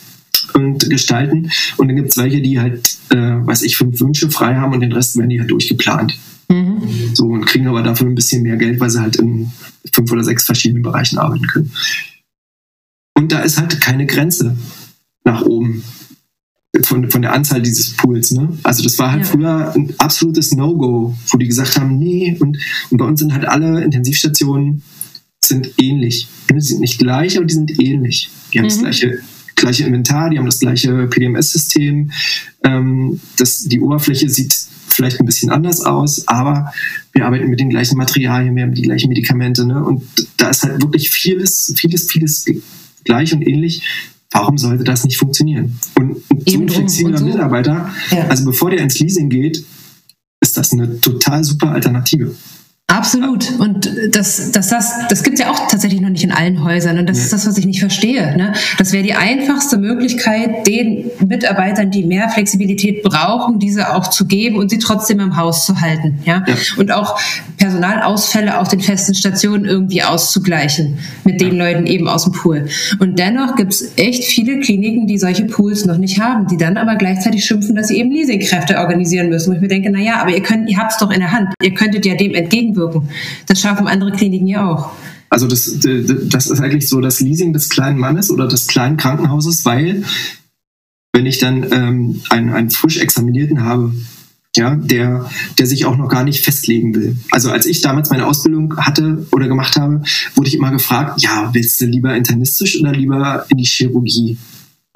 [0.55, 1.51] und gestalten.
[1.77, 4.81] Und dann gibt es welche, die halt, äh, weiß ich, fünf Wünsche frei haben und
[4.81, 6.17] den Rest werden die halt durchgeplant.
[6.49, 6.83] Mhm.
[7.15, 9.51] So und kriegen aber dafür ein bisschen mehr Geld, weil sie halt in
[9.93, 11.73] fünf oder sechs verschiedenen Bereichen arbeiten können.
[13.15, 14.57] Und da ist halt keine Grenze
[15.25, 15.83] nach oben.
[16.85, 18.33] Von, von der Anzahl dieses Pools.
[18.33, 18.59] Ne?
[18.63, 19.31] Also das war halt ja.
[19.31, 22.59] früher ein absolutes No-Go, wo die gesagt haben, nee, und,
[22.91, 24.83] und bei uns sind halt alle Intensivstationen
[25.47, 26.29] sind ähnlich.
[26.51, 28.31] Die sind nicht gleich, aber die sind ähnlich.
[28.53, 28.71] Die haben mhm.
[28.71, 29.19] das gleiche,
[29.55, 32.11] gleiche Inventar, die haben das gleiche PDMS-System.
[32.65, 33.21] Ähm,
[33.67, 34.55] die Oberfläche sieht
[34.89, 36.73] vielleicht ein bisschen anders aus, aber
[37.13, 39.67] wir arbeiten mit den gleichen Materialien, wir haben die gleichen Medikamente.
[39.67, 39.85] Ne?
[39.85, 40.03] Und
[40.37, 42.45] da ist halt wirklich vieles, vieles, vieles
[43.05, 43.83] gleich und ähnlich.
[44.37, 45.79] Warum sollte das nicht funktionieren?
[45.95, 47.25] Und, so ein flexibler so.
[47.25, 48.27] Mitarbeiter, ja.
[48.29, 49.65] also bevor der ins Leasing geht,
[50.41, 52.35] ist das eine total super Alternative.
[52.89, 53.59] Absolut.
[53.59, 56.99] Und das, das, das, das gibt es ja auch tatsächlich noch nicht in allen Häusern.
[57.01, 57.25] Und das ja.
[57.25, 58.37] ist das, was ich nicht verstehe.
[58.37, 58.53] Ne?
[58.79, 64.57] Das wäre die einfachste Möglichkeit, den Mitarbeitern, die mehr Flexibilität brauchen, diese auch zu geben
[64.57, 66.21] und sie trotzdem im Haus zu halten.
[66.25, 66.45] Ja?
[66.47, 66.55] ja.
[66.77, 67.19] Und auch
[67.57, 72.69] Personalausfälle auf den festen Stationen irgendwie auszugleichen mit den Leuten eben aus dem Pool.
[73.01, 76.77] Und dennoch gibt es echt viele Kliniken, die solche Pools noch nicht haben, die dann
[76.77, 79.51] aber gleichzeitig schimpfen, dass sie eben Leasingkräfte organisieren müssen.
[79.51, 81.33] Wo ich mir denke, na ja, aber ihr könnt, ihr habt es doch in der
[81.33, 81.49] Hand.
[81.61, 83.09] Ihr könntet ja dem entgegen entgegenwirken.
[83.47, 84.93] Das schaffen andere Kliniken ja auch.
[85.29, 89.65] Also das, das ist eigentlich so das Leasing des kleinen Mannes oder des kleinen Krankenhauses,
[89.65, 90.05] weil
[91.13, 93.93] wenn ich dann ähm, einen, einen frisch Examinierten habe,
[94.55, 97.17] ja, der, der sich auch noch gar nicht festlegen will.
[97.31, 100.03] Also als ich damals meine Ausbildung hatte oder gemacht habe,
[100.35, 104.39] wurde ich immer gefragt, ja, willst du lieber internistisch oder lieber in die Chirurgie?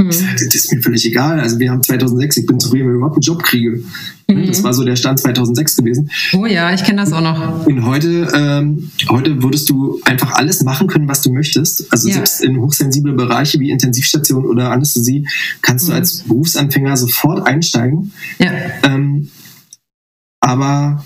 [0.01, 0.09] Mhm.
[0.09, 1.41] Das ist mir völlig egal.
[1.41, 3.83] Also wir haben 2006, ich bin zufrieden, wenn ich überhaupt einen Job kriege.
[4.29, 4.47] Mhm.
[4.47, 6.11] Das war so der Stand 2006 gewesen.
[6.33, 7.67] Oh ja, ich kenne das auch noch.
[7.67, 11.93] Und heute, ähm, heute würdest du einfach alles machen können, was du möchtest.
[11.93, 12.15] Also ja.
[12.15, 15.27] selbst in hochsensible Bereiche wie Intensivstation oder Anästhesie
[15.61, 15.91] kannst mhm.
[15.91, 18.13] du als Berufsanfänger sofort einsteigen.
[18.39, 18.53] Ja.
[18.85, 19.29] Ähm,
[20.41, 21.05] aber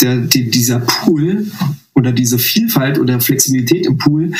[0.00, 1.48] der, die, dieser Pool
[1.94, 4.32] oder diese Vielfalt oder Flexibilität im Pool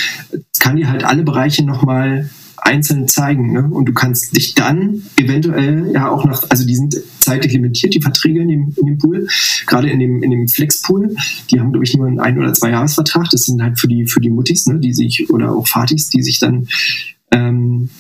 [0.58, 2.30] kann dir halt alle Bereiche nochmal
[2.60, 3.52] einzeln zeigen.
[3.52, 3.68] Ne?
[3.70, 8.02] Und du kannst dich dann eventuell ja auch nach, also die sind zeitlich limitiert, die
[8.02, 9.26] Verträge in dem, in dem Pool,
[9.66, 11.14] gerade in dem, in dem Flex-Pool,
[11.50, 13.28] die haben, glaube ich, nur einen ein- oder zwei Jahresvertrag.
[13.30, 16.22] Das sind halt für die, für die Muttis, ne, die sich, oder auch Fatis, die
[16.22, 16.68] sich dann
[17.30, 17.90] ähm,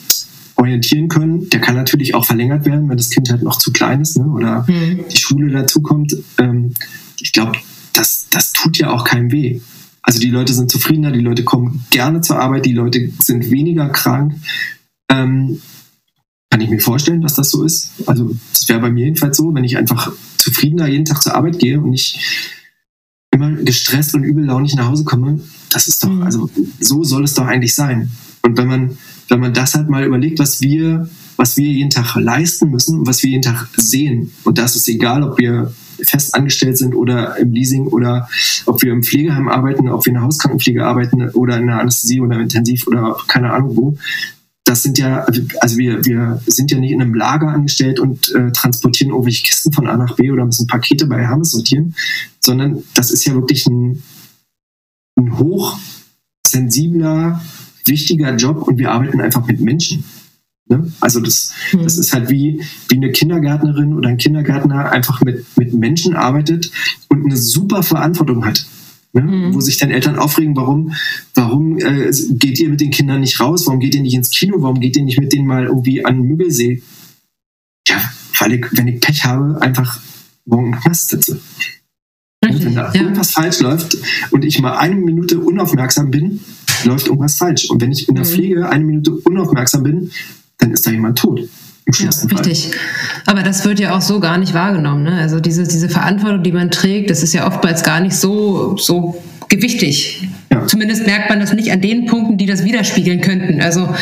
[0.56, 1.48] orientieren können.
[1.50, 4.26] Der kann natürlich auch verlängert werden, wenn das Kind halt noch zu klein ist ne,
[4.26, 5.04] oder mhm.
[5.10, 6.16] die Schule dazukommt.
[6.38, 6.74] Ähm,
[7.20, 7.52] ich glaube,
[7.92, 9.60] das, das tut ja auch keinem weh.
[10.10, 13.88] Also die Leute sind zufriedener, die Leute kommen gerne zur Arbeit, die Leute sind weniger
[13.90, 14.34] krank.
[15.08, 15.62] Ähm,
[16.50, 17.92] kann ich mir vorstellen, dass das so ist.
[18.06, 21.60] Also das wäre bei mir jedenfalls so, wenn ich einfach zufriedener jeden Tag zur Arbeit
[21.60, 22.18] gehe und nicht
[23.30, 25.42] immer gestresst und übellaunig nach Hause komme.
[25.70, 26.24] Das ist doch, mhm.
[26.24, 26.50] also
[26.80, 28.10] so soll es doch eigentlich sein.
[28.42, 28.98] Und wenn man,
[29.28, 33.22] wenn man das halt mal überlegt, was wir, was wir jeden Tag leisten müssen, was
[33.22, 35.72] wir jeden Tag sehen, und das ist egal, ob wir
[36.04, 38.28] fest angestellt sind oder im Leasing oder
[38.66, 42.20] ob wir im Pflegeheim arbeiten, ob wir in der Hauskrankenpflege arbeiten oder in der Anästhesie
[42.20, 43.96] oder Intensiv oder keine Ahnung wo.
[44.64, 45.26] Das sind ja,
[45.60, 49.72] also wir, wir sind ja nicht in einem Lager angestellt und äh, transportieren irgendwelche Kisten
[49.72, 51.96] von A nach B oder müssen Pakete bei Hermes sortieren,
[52.38, 54.02] sondern das ist ja wirklich ein,
[55.16, 57.42] ein hochsensibler,
[57.86, 60.04] wichtiger Job und wir arbeiten einfach mit Menschen.
[60.70, 60.92] Ne?
[61.00, 61.82] Also das, mhm.
[61.82, 66.70] das ist halt wie, wie eine Kindergärtnerin oder ein Kindergärtner einfach mit, mit Menschen arbeitet
[67.08, 68.64] und eine super Verantwortung hat.
[69.12, 69.22] Ne?
[69.22, 69.54] Mhm.
[69.54, 70.94] Wo sich dann Eltern aufregen, warum,
[71.34, 73.66] warum äh, geht ihr mit den Kindern nicht raus?
[73.66, 74.62] Warum geht ihr nicht ins Kino?
[74.62, 76.82] Warum geht ihr nicht mit denen mal irgendwie an den Müggelsee?
[77.88, 78.00] Ja,
[78.38, 80.00] weil ich, wenn ich Pech habe, einfach
[80.44, 81.40] morgen im Knast sitze.
[82.44, 83.02] Richtig, wenn da ja.
[83.02, 83.98] irgendwas falsch läuft
[84.30, 86.40] und ich mal eine Minute unaufmerksam bin,
[86.84, 87.68] läuft irgendwas falsch.
[87.68, 88.28] Und wenn ich in der mhm.
[88.28, 90.12] Pflege eine Minute unaufmerksam bin,
[90.60, 91.40] dann ist da jemand tot.
[91.98, 92.70] Ja, richtig.
[93.26, 95.02] Aber das wird ja auch so gar nicht wahrgenommen.
[95.02, 95.18] Ne?
[95.18, 99.20] Also diese, diese Verantwortung, die man trägt, das ist ja oftmals gar nicht so, so
[99.48, 100.28] gewichtig.
[100.52, 100.66] Ja.
[100.66, 103.60] Zumindest merkt man das nicht an den Punkten, die das widerspiegeln könnten.
[103.60, 103.92] Also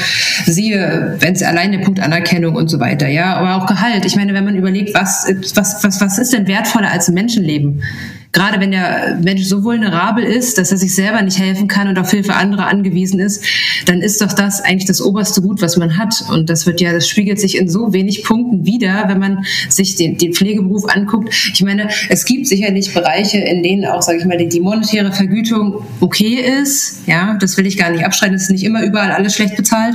[0.46, 4.04] siehe, wenn es allein der Punkt Anerkennung und so weiter, ja, aber auch Gehalt.
[4.04, 7.82] Ich meine, wenn man überlegt, was, was, was, was ist denn wertvoller als ein Menschenleben?
[8.32, 11.98] Gerade wenn der Mensch so vulnerabel ist, dass er sich selber nicht helfen kann und
[11.98, 13.44] auf Hilfe anderer angewiesen ist,
[13.86, 16.24] dann ist doch das eigentlich das oberste Gut, was man hat.
[16.30, 19.96] Und das wird ja, das spiegelt sich in so wenig Punkten wieder, wenn man sich
[19.96, 21.32] den, den Pflegeberuf anguckt.
[21.54, 25.12] Ich meine, es gibt sicherlich Bereiche, in denen auch, sage ich mal, die, die monetäre
[25.12, 27.06] Vergütung okay ist.
[27.06, 28.34] Ja, das will ich gar nicht abstreiten.
[28.34, 29.94] Es ist nicht immer überall alles schlecht bezahlt.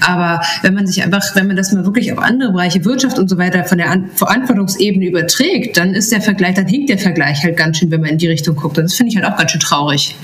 [0.00, 3.28] Aber wenn man sich einfach, wenn man das mal wirklich auf andere Bereiche, Wirtschaft und
[3.28, 7.59] so weiter von der Verantwortungsebene überträgt, dann ist der Vergleich, dann hinkt der Vergleich halt
[7.60, 8.78] ganz schön, wenn man in die Richtung guckt.
[8.78, 10.16] Und das finde ich halt auch ganz schön traurig.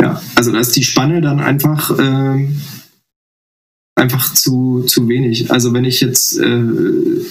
[0.00, 2.48] Ja, also da ist die Spanne dann einfach, äh,
[3.94, 5.52] einfach zu, zu wenig.
[5.52, 6.60] Also wenn ich jetzt, äh,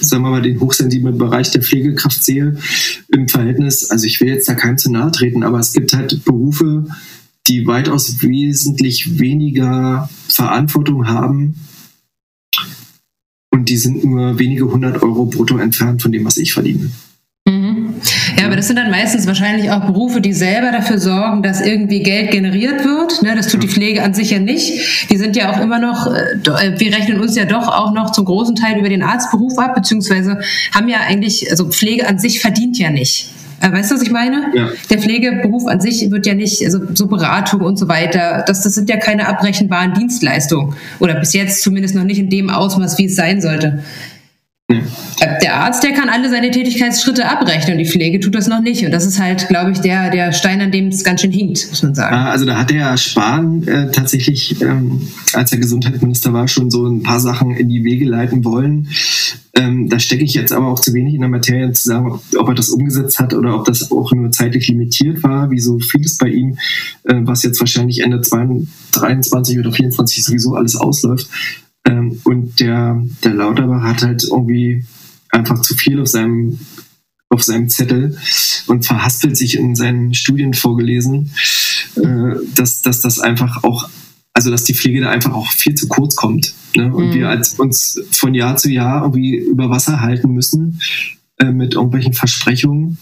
[0.00, 2.56] sagen wir mal, den hochsensiblen Bereich der Pflegekraft sehe
[3.12, 6.24] im Verhältnis, also ich will jetzt da keinem zu nahe treten, aber es gibt halt
[6.24, 6.86] Berufe,
[7.46, 11.56] die weitaus wesentlich weniger Verantwortung haben
[13.50, 16.90] und die sind nur wenige hundert Euro brutto entfernt von dem, was ich verdiene.
[18.62, 18.62] Mhm.
[18.62, 22.84] Das sind dann meistens wahrscheinlich auch Berufe, die selber dafür sorgen, dass irgendwie Geld generiert
[22.84, 23.22] wird.
[23.22, 25.10] Ne, das tut die Pflege an sich ja nicht.
[25.10, 26.34] Die sind ja auch immer noch, äh,
[26.66, 29.74] äh, wir rechnen uns ja doch auch noch zum großen Teil über den Arztberuf ab,
[29.74, 30.38] beziehungsweise
[30.72, 33.28] haben ja eigentlich, also Pflege an sich verdient ja nicht.
[33.60, 34.44] Äh, weißt du, was ich meine?
[34.54, 34.68] Ja.
[34.90, 38.74] Der Pflegeberuf an sich wird ja nicht, also so Beratung und so weiter, das, das
[38.74, 40.74] sind ja keine abrechenbaren Dienstleistungen.
[40.98, 43.82] Oder bis jetzt zumindest noch nicht in dem Ausmaß, wie es sein sollte.
[45.42, 48.84] Der Arzt, der kann alle seine Tätigkeitsschritte abrechnen, die Pflege tut das noch nicht.
[48.84, 51.66] Und das ist halt, glaube ich, der, der Stein, an dem es ganz schön hinkt,
[51.70, 52.14] muss man sagen.
[52.14, 55.00] Ah, also da hat der Spahn äh, tatsächlich, ähm,
[55.32, 58.88] als er Gesundheitsminister war, schon so ein paar Sachen in die Wege leiten wollen.
[59.54, 62.48] Ähm, da stecke ich jetzt aber auch zu wenig in der Materie zu sagen, ob,
[62.48, 66.16] er das umgesetzt hat oder ob das auch nur zeitlich limitiert war, wie so vieles
[66.16, 66.56] bei ihm,
[67.04, 71.28] äh, was jetzt wahrscheinlich Ende 23 oder 24 sowieso alles ausläuft.
[71.84, 74.84] Ähm, und der, der Lauterbach hat halt irgendwie
[75.30, 76.58] einfach zu viel auf seinem,
[77.28, 78.16] auf seinem Zettel
[78.66, 81.32] und verhaspelt sich in seinen Studien vorgelesen,
[81.96, 83.88] äh, dass, dass das einfach auch,
[84.34, 86.54] also dass die Pflege da einfach auch viel zu kurz kommt.
[86.76, 86.92] Ne?
[86.92, 87.14] Und mhm.
[87.14, 90.80] wir als uns von Jahr zu Jahr irgendwie über Wasser halten müssen
[91.38, 92.98] äh, mit irgendwelchen Versprechungen.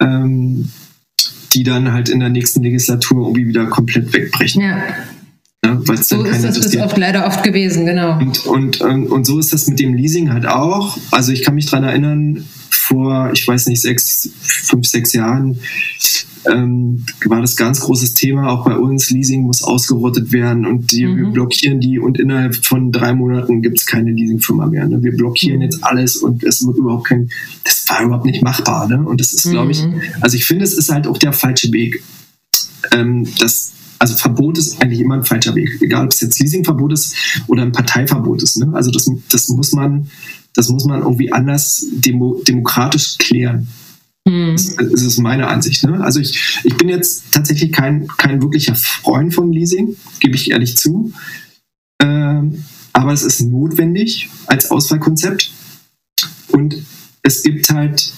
[0.00, 0.70] Ähm,
[1.54, 4.62] die dann halt in der nächsten Legislatur irgendwie wieder komplett wegbrechen.
[4.62, 4.82] Ja.
[5.64, 8.18] Ne, so ist das bis oft leider oft gewesen, genau.
[8.18, 10.96] Und, und, ähm, und so ist das mit dem Leasing halt auch.
[11.10, 15.58] Also ich kann mich daran erinnern, vor, ich weiß nicht, sechs, fünf, sechs Jahren
[16.50, 19.10] ähm, war das ganz großes Thema, auch bei uns.
[19.10, 21.16] Leasing muss ausgerottet werden und die, mhm.
[21.16, 24.86] wir blockieren die und innerhalb von drei Monaten gibt es keine Leasingfirma mehr.
[24.86, 25.02] Ne?
[25.02, 25.62] Wir blockieren mhm.
[25.62, 27.28] jetzt alles und es wird überhaupt kein,
[27.64, 28.88] das war überhaupt nicht machbar.
[28.88, 29.02] Ne?
[29.02, 30.00] Und das ist, glaube ich, mhm.
[30.20, 32.02] also ich finde, es ist halt auch der falsche Weg.
[32.92, 36.92] Ähm, das also Verbot ist eigentlich immer ein falscher Weg, egal ob es jetzt Leasingverbot
[36.92, 37.14] ist
[37.46, 38.56] oder ein Parteiverbot ist.
[38.58, 38.70] Ne?
[38.74, 40.10] Also das, das muss man,
[40.54, 43.68] das muss man irgendwie anders demo, demokratisch klären.
[44.28, 44.52] Hm.
[44.52, 45.84] Das, das, ist meine Ansicht.
[45.84, 46.00] Ne?
[46.00, 50.76] Also ich, ich bin jetzt tatsächlich kein, kein wirklicher Freund von Leasing, gebe ich ehrlich
[50.76, 51.12] zu.
[52.00, 55.50] Ähm, aber es ist notwendig als Auswahlkonzept.
[56.48, 56.82] Und
[57.22, 58.12] es gibt halt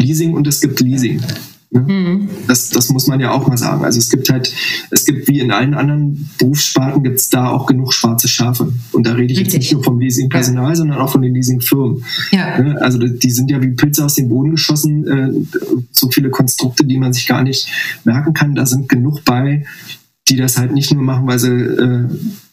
[0.00, 1.22] Leasing und es gibt Leasing.
[1.70, 1.80] Ne?
[1.80, 2.28] Mhm.
[2.46, 3.84] Das, das muss man ja auch mal sagen.
[3.84, 4.52] Also es gibt halt,
[4.90, 8.72] es gibt wie in allen anderen Berufssparten gibt es da auch genug schwarze Schafe.
[8.92, 9.54] Und da rede ich Richtig.
[9.54, 10.76] jetzt nicht nur vom Leasingpersonal, ja.
[10.76, 12.04] sondern auch von den Leasingfirmen.
[12.32, 12.60] Ja.
[12.60, 12.80] Ne?
[12.80, 15.56] Also die sind ja wie Pilze aus dem Boden geschossen, äh,
[15.90, 17.68] so viele Konstrukte, die man sich gar nicht
[18.04, 18.54] merken kann.
[18.54, 19.64] Da sind genug bei,
[20.28, 22.04] die das halt nicht nur machen, weil sie, äh,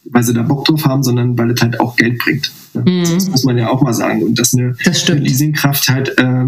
[0.04, 2.52] weil sie da Bock drauf haben, sondern weil es halt auch Geld bringt.
[2.74, 3.02] Mhm.
[3.02, 4.22] Das muss man ja auch mal sagen.
[4.22, 6.46] Und dass eine, das eine Leasingkraft halt äh,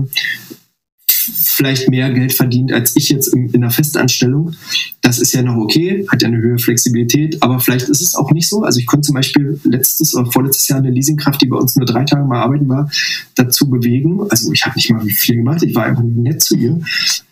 [1.56, 4.52] vielleicht mehr Geld verdient als ich jetzt in, in einer Festanstellung.
[5.00, 8.30] Das ist ja noch okay, hat ja eine höhere Flexibilität, aber vielleicht ist es auch
[8.32, 8.62] nicht so.
[8.62, 11.86] Also ich konnte zum Beispiel letztes oder vorletztes Jahr eine Leasingkraft, die bei uns nur
[11.86, 12.90] drei Tage mal arbeiten war,
[13.34, 14.20] dazu bewegen.
[14.28, 16.78] Also ich habe nicht mal viel gemacht, ich war einfach nett zu ihr.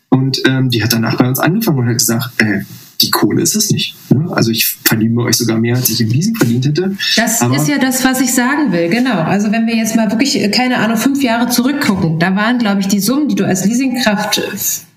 [0.08, 2.60] Und ähm, die hat danach bei uns angefangen und hat gesagt, äh,
[3.04, 3.94] die Kohle ist es nicht.
[4.10, 4.26] Ne?
[4.30, 6.96] Also ich verdiene bei euch sogar mehr, als ich im Leasing verdient hätte.
[7.16, 9.20] Das Aber ist ja das, was ich sagen will, genau.
[9.22, 12.80] Also wenn wir jetzt mal wirklich, äh, keine Ahnung, fünf Jahre zurückgucken, da waren, glaube
[12.80, 14.42] ich, die Summen, die du als Leasingkraft äh,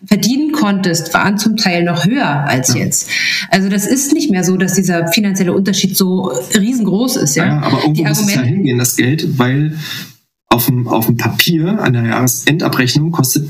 [0.06, 2.86] verdienen konntest, waren zum Teil noch höher als ja.
[2.86, 3.10] jetzt.
[3.50, 7.36] Also das ist nicht mehr so, dass dieser finanzielle Unterschied so riesengroß ist.
[7.36, 9.78] Ja, ja aber irgendwo die muss es ja hingehen, das Geld, weil
[10.50, 13.50] auf dem, auf dem Papier an der Jahresendabrechnung kostet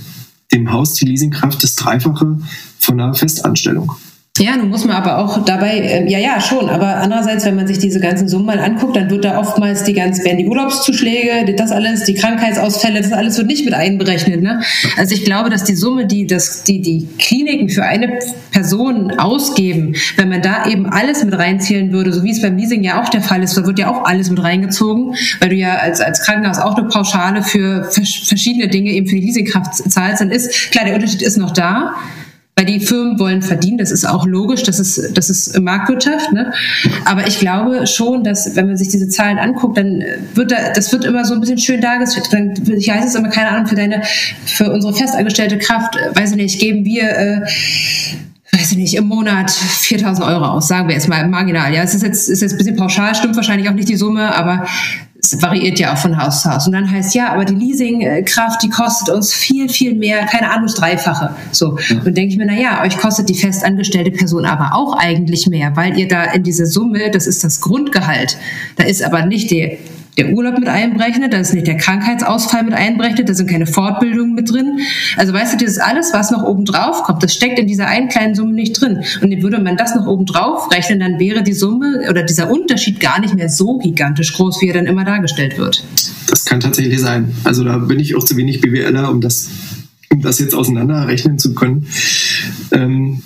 [0.51, 2.39] dem Haus die Leasingkraft das Dreifache
[2.79, 3.91] von einer Festanstellung.
[4.39, 7.67] Ja, nun muss man aber auch dabei, äh, ja, ja, schon, aber andererseits, wenn man
[7.67, 11.53] sich diese ganzen Summen mal anguckt, dann wird da oftmals die ganzen, werden die Urlaubszuschläge,
[11.55, 14.41] das alles, die Krankheitsausfälle, das alles wird nicht mit einberechnet.
[14.41, 14.61] Ne?
[14.97, 18.19] Also ich glaube, dass die Summe, die das, die, die Kliniken für eine
[18.51, 22.83] Person ausgeben, wenn man da eben alles mit reinzählen würde, so wie es beim Leasing
[22.83, 25.77] ja auch der Fall ist, da wird ja auch alles mit reingezogen, weil du ja
[25.77, 30.31] als, als Krankenhaus auch eine Pauschale für verschiedene Dinge eben für die Leasingkraft zahlst, dann
[30.31, 31.95] ist, klar, der Unterschied ist noch da,
[32.57, 36.33] weil die Firmen wollen verdienen, das ist auch logisch, das ist, das ist Marktwirtschaft.
[36.33, 36.51] Ne?
[37.05, 40.03] Aber ich glaube schon, dass wenn man sich diese Zahlen anguckt, dann
[40.33, 42.27] wird da, das wird immer so ein bisschen schön dargestellt.
[42.31, 44.01] Dann ich heißt es immer, keine Ahnung, für deine,
[44.45, 47.41] für unsere festangestellte Kraft, äh, weiß ich nicht, geben wir äh,
[48.53, 51.71] weiß ich nicht, im Monat 4000 Euro aus, sagen wir jetzt mal marginal.
[51.73, 54.35] Ja, es ist jetzt, ist jetzt ein bisschen pauschal, stimmt wahrscheinlich auch nicht die Summe,
[54.35, 54.65] aber
[55.33, 56.67] es variiert ja auch von Haus zu Haus.
[56.67, 60.67] Und dann heißt ja, aber die Leasingkraft, die kostet uns viel, viel mehr, keine Ahnung,
[60.67, 61.35] das Dreifache.
[61.51, 61.77] So.
[61.89, 61.97] Ja.
[61.97, 65.75] Und denke ich mir, na ja, euch kostet die festangestellte Person aber auch eigentlich mehr,
[65.75, 68.37] weil ihr da in diese Summe, das ist das Grundgehalt.
[68.75, 69.77] Da ist aber nicht die
[70.17, 74.33] der Urlaub mit einberechnet, da ist nicht der Krankheitsausfall mit einberechnet, da sind keine Fortbildungen
[74.33, 74.79] mit drin.
[75.15, 78.09] Also weißt du, dieses alles, was noch oben drauf kommt, das steckt in dieser einen
[78.09, 79.03] kleinen Summe nicht drin.
[79.21, 82.99] Und würde man das noch oben drauf rechnen, dann wäre die Summe oder dieser Unterschied
[82.99, 85.83] gar nicht mehr so gigantisch groß, wie er dann immer dargestellt wird.
[86.29, 87.33] Das kann tatsächlich sein.
[87.43, 89.49] Also da bin ich auch zu wenig BWLer, um das
[90.09, 91.87] um das jetzt auseinanderrechnen zu können.
[92.71, 93.21] Ähm,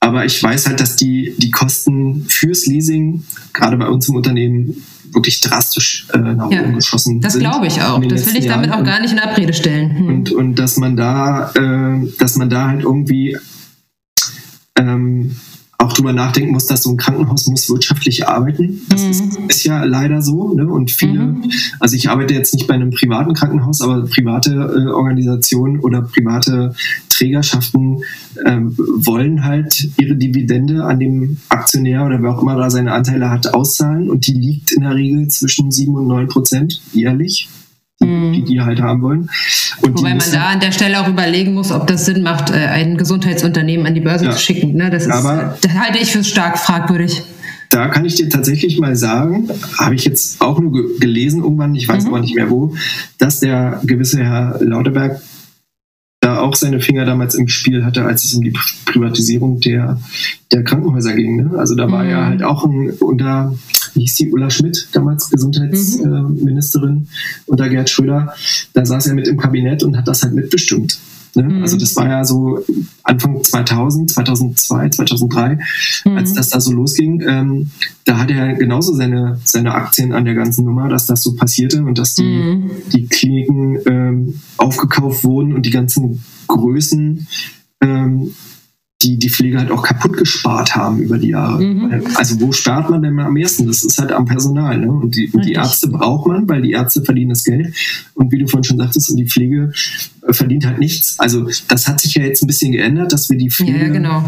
[0.00, 3.22] aber ich weiß halt, dass die, die Kosten fürs Leasing,
[3.52, 4.82] gerade bei uns im Unternehmen,
[5.12, 7.42] wirklich drastisch äh, nach oben ja, geschossen das sind.
[7.42, 8.00] Das glaube ich auch.
[8.04, 8.80] Das will ich damit Jahren.
[8.80, 9.96] auch gar nicht in Abrede stellen.
[9.96, 10.08] Hm.
[10.08, 13.36] Und, und dass man da, äh, dass man da halt irgendwie
[14.78, 15.36] ähm,
[15.82, 18.82] auch drüber nachdenken muss, dass so ein Krankenhaus muss wirtschaftlich arbeiten.
[18.88, 19.10] Das mhm.
[19.10, 20.54] ist, ist, ja leider so.
[20.54, 20.66] Ne?
[20.66, 21.50] Und viele, mhm.
[21.80, 26.74] also ich arbeite jetzt nicht bei einem privaten Krankenhaus, aber private äh, Organisationen oder private
[27.22, 28.02] Trägerschaften
[28.44, 33.30] ähm, wollen halt ihre Dividende an dem Aktionär oder wer auch immer da seine Anteile
[33.30, 34.10] hat, auszahlen.
[34.10, 37.48] Und die liegt in der Regel zwischen 7 und 9 Prozent jährlich
[38.00, 39.30] die, die die halt haben wollen.
[39.82, 42.54] Und Wobei man da an der Stelle auch überlegen muss, ob das Sinn macht, äh,
[42.54, 44.32] ein Gesundheitsunternehmen an die Börse ja.
[44.32, 44.74] zu schicken.
[44.74, 44.90] Ne?
[44.90, 47.22] Das, ist, Aber das halte ich für stark fragwürdig.
[47.70, 49.48] Da kann ich dir tatsächlich mal sagen,
[49.78, 52.08] habe ich jetzt auch nur gelesen irgendwann, ich weiß mhm.
[52.08, 52.74] aber nicht mehr wo,
[53.18, 55.22] dass der gewisse Herr Lauterberg
[56.42, 58.52] auch seine Finger damals im Spiel hatte, als es um die
[58.84, 59.98] Privatisierung der,
[60.50, 61.36] der Krankenhäuser ging.
[61.36, 61.58] Ne?
[61.58, 62.10] Also da war mhm.
[62.10, 63.54] er halt auch ein, unter
[63.94, 67.02] wie hieß die, Ulla Schmidt, damals Gesundheitsministerin mhm.
[67.02, 68.34] äh, unter Gerd Schröder,
[68.72, 70.98] da saß er mit im Kabinett und hat das halt mitbestimmt.
[71.34, 71.44] Ne?
[71.44, 71.62] Mhm.
[71.62, 72.60] Also das war ja so
[73.02, 75.58] Anfang 2000, 2002, 2003,
[76.04, 76.16] mhm.
[76.16, 77.22] als das da so losging.
[77.26, 77.70] Ähm,
[78.04, 81.82] da hat er genauso seine, seine Aktien an der ganzen Nummer, dass das so passierte
[81.82, 82.70] und dass die, mhm.
[82.92, 87.26] die Kliniken ähm, aufgekauft wurden und die ganzen Größen
[87.80, 88.34] ähm,
[89.02, 91.62] die die Pflege halt auch kaputt gespart haben über die Jahre.
[91.62, 92.02] Mhm.
[92.14, 93.66] Also wo spart man denn am ersten?
[93.66, 94.78] Das ist halt am Personal.
[94.78, 94.90] Ne?
[94.90, 97.74] Und, die, und die Ärzte braucht man, weil die Ärzte verdienen das Geld.
[98.14, 99.72] Und wie du vorhin schon sagtest, und die Pflege
[100.26, 101.18] äh, verdient halt nichts.
[101.18, 104.24] Also das hat sich ja jetzt ein bisschen geändert, dass wir die Pflege ja, genau.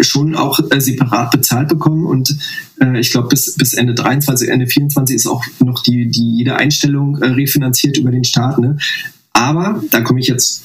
[0.00, 2.06] schon auch äh, separat bezahlt bekommen.
[2.06, 2.36] Und
[2.80, 6.56] äh, ich glaube, bis, bis Ende 23, Ende 24 ist auch noch die, die jede
[6.56, 8.58] Einstellung äh, refinanziert über den Staat.
[8.58, 8.76] Ne?
[9.32, 10.62] Aber da komme ich jetzt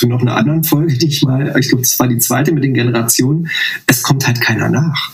[0.00, 2.64] zu noch einer anderen Folge, die ich mal, ich glaube, das war die zweite mit
[2.64, 3.48] den Generationen.
[3.86, 5.12] Es kommt halt keiner nach.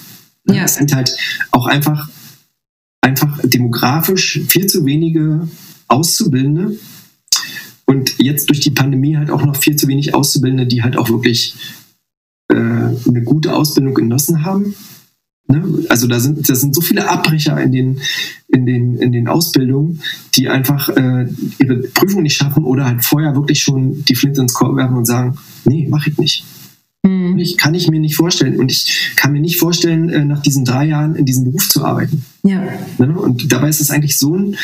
[0.49, 0.63] Ja.
[0.63, 1.17] Es sind halt
[1.51, 2.09] auch einfach,
[3.01, 5.49] einfach demografisch viel zu wenige
[5.89, 6.79] Auszubildende.
[7.85, 11.09] Und jetzt durch die Pandemie halt auch noch viel zu wenig Auszubildende, die halt auch
[11.09, 11.57] wirklich
[12.49, 14.75] äh, eine gute Ausbildung genossen haben
[15.49, 15.85] Ne?
[15.89, 18.01] Also da sind, da sind so viele Abbrecher in den,
[18.49, 20.01] in den, in den Ausbildungen,
[20.35, 21.27] die einfach äh,
[21.59, 25.05] ihre Prüfung nicht schaffen oder halt vorher wirklich schon die Flinte ins Korb werfen und
[25.05, 26.45] sagen, nee, mache ich nicht.
[27.07, 27.39] Mhm.
[27.39, 28.59] Ich kann ich mir nicht vorstellen.
[28.59, 31.85] Und ich kann mir nicht vorstellen, äh, nach diesen drei Jahren in diesem Beruf zu
[31.85, 32.25] arbeiten.
[32.43, 32.63] Ja.
[32.99, 33.17] Ne?
[33.17, 34.57] Und dabei ist es eigentlich so ein,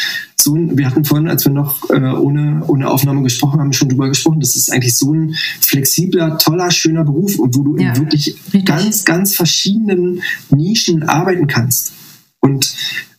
[0.43, 3.89] so ein, wir hatten vorhin, als wir noch äh, ohne, ohne Aufnahme gesprochen haben, schon
[3.89, 7.91] drüber gesprochen, das ist eigentlich so ein flexibler, toller, schöner Beruf und wo du ja,
[7.91, 8.65] in wirklich richtig.
[8.65, 11.93] ganz, ganz verschiedenen Nischen arbeiten kannst.
[12.41, 12.75] Und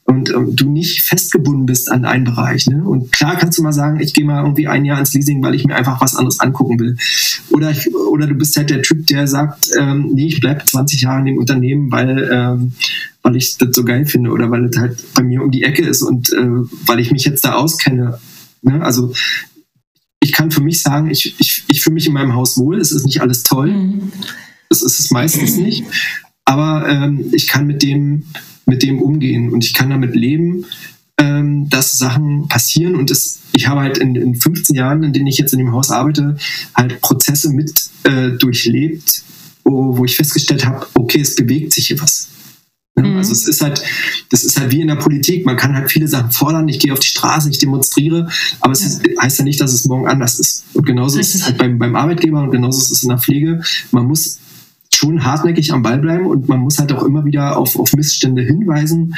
[0.05, 2.67] und ähm, du nicht festgebunden bist an einen Bereich.
[2.67, 2.83] Ne?
[2.83, 5.55] Und klar kannst du mal sagen, ich gehe mal irgendwie ein Jahr ins Leasing, weil
[5.55, 6.97] ich mir einfach was anderes angucken will.
[7.51, 11.01] Oder, ich, oder du bist halt der Typ, der sagt, ähm, nee, ich bleibe 20
[11.01, 12.73] Jahre in dem Unternehmen, weil, ähm,
[13.21, 15.85] weil ich das so geil finde oder weil es halt bei mir um die Ecke
[15.85, 16.47] ist und äh,
[16.85, 18.19] weil ich mich jetzt da auskenne.
[18.61, 18.81] Ne?
[18.81, 19.13] Also
[20.19, 22.91] ich kann für mich sagen, ich, ich, ich fühle mich in meinem Haus wohl, es
[22.91, 23.71] ist nicht alles toll.
[23.71, 24.11] Mhm.
[24.69, 25.85] Das ist es meistens nicht.
[26.45, 28.25] Aber ähm, ich kann mit dem
[28.65, 30.65] mit dem umgehen und ich kann damit leben,
[31.17, 35.27] ähm, dass Sachen passieren und es, ich habe halt in, in 15 Jahren, in denen
[35.27, 36.37] ich jetzt in dem Haus arbeite,
[36.75, 39.23] halt Prozesse mit äh, durchlebt,
[39.63, 42.29] wo, wo ich festgestellt habe, okay, es bewegt sich hier was.
[42.95, 43.17] Mhm.
[43.17, 43.81] Also es ist halt,
[44.29, 45.45] das ist halt wie in der Politik.
[45.45, 46.67] Man kann halt viele Sachen fordern.
[46.67, 49.85] Ich gehe auf die Straße, ich demonstriere, aber es ist, heißt ja nicht, dass es
[49.85, 50.65] morgen anders ist.
[50.73, 51.35] Und genauso Richtig.
[51.35, 53.61] ist es halt beim, beim Arbeitgeber und genauso ist es in der Pflege.
[53.91, 54.39] Man muss
[54.93, 58.41] schon hartnäckig am Ball bleiben und man muss halt auch immer wieder auf, auf Missstände
[58.41, 59.15] hinweisen,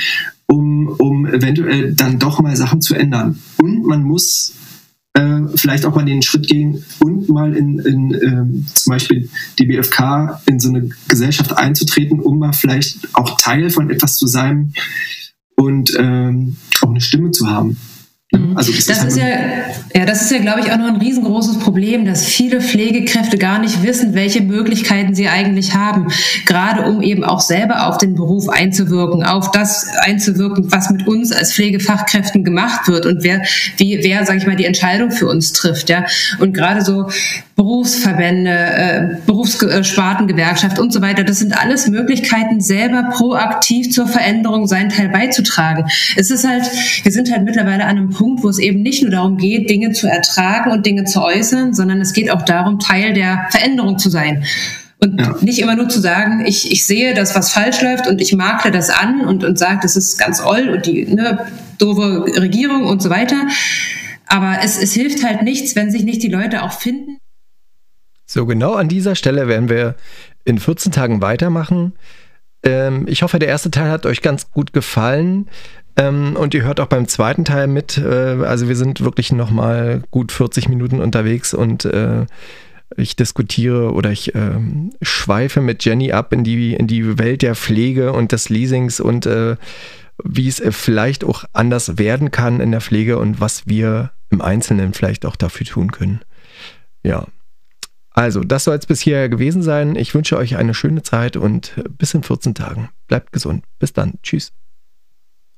[0.47, 3.39] um, um eventuell dann doch mal Sachen zu ändern.
[3.61, 4.53] Und man muss
[5.13, 9.65] äh, vielleicht auch mal den Schritt gehen und mal in, in äh, zum Beispiel die
[9.65, 14.73] BFK in so eine Gesellschaft einzutreten, um mal vielleicht auch Teil von etwas zu sein
[15.55, 17.78] und ähm, auch eine Stimme zu haben.
[18.38, 18.57] Mhm.
[18.57, 19.25] Also das, das ist ja,
[19.93, 23.59] ja, das ist ja, glaube ich, auch noch ein riesengroßes Problem, dass viele Pflegekräfte gar
[23.59, 26.07] nicht wissen, welche Möglichkeiten sie eigentlich haben,
[26.45, 31.31] gerade um eben auch selber auf den Beruf einzuwirken, auf das einzuwirken, was mit uns
[31.31, 33.41] als Pflegefachkräften gemacht wird und wer,
[33.77, 36.05] wie, wer, sage ich mal, die Entscheidung für uns trifft, ja.
[36.39, 37.07] Und gerade so
[37.55, 41.23] Berufsverbände, äh, Berufsspartengewerkschaft und so weiter.
[41.23, 45.86] Das sind alles Möglichkeiten, selber proaktiv zur Veränderung seinen Teil beizutragen.
[46.17, 46.69] Es ist halt,
[47.03, 49.91] wir sind halt mittlerweile an einem Punkt, wo es eben nicht nur darum geht, Dinge
[49.91, 54.09] zu ertragen und Dinge zu äußern, sondern es geht auch darum, Teil der Veränderung zu
[54.09, 54.45] sein.
[54.99, 55.36] Und ja.
[55.41, 58.71] nicht immer nur zu sagen, ich, ich sehe, dass was falsch läuft und ich makle
[58.71, 61.45] das an und, und sage, das ist ganz oll und die ne,
[61.78, 63.47] doofe Regierung und so weiter.
[64.28, 67.17] Aber es, es hilft halt nichts, wenn sich nicht die Leute auch finden
[68.26, 69.95] So, genau an dieser Stelle werden wir
[70.45, 71.93] in 14 Tagen weitermachen.
[72.63, 75.47] Ähm, ich hoffe, der erste Teil hat euch ganz gut gefallen.
[75.97, 77.97] Ähm, und ihr hört auch beim zweiten Teil mit.
[77.97, 82.25] Äh, also wir sind wirklich nochmal gut 40 Minuten unterwegs und äh,
[82.97, 84.59] ich diskutiere oder ich äh,
[85.01, 89.25] schweife mit Jenny ab in die, in die Welt der Pflege und des Leasings und
[89.25, 89.55] äh,
[90.23, 94.41] wie es äh, vielleicht auch anders werden kann in der Pflege und was wir im
[94.41, 96.21] Einzelnen vielleicht auch dafür tun können.
[97.03, 97.25] Ja.
[98.11, 99.97] Also, das soll es bis hierher gewesen sein.
[99.97, 102.89] Ich wünsche euch eine schöne Zeit und bis in 14 Tagen.
[103.07, 103.65] Bleibt gesund.
[103.77, 104.13] Bis dann.
[104.23, 104.53] Tschüss.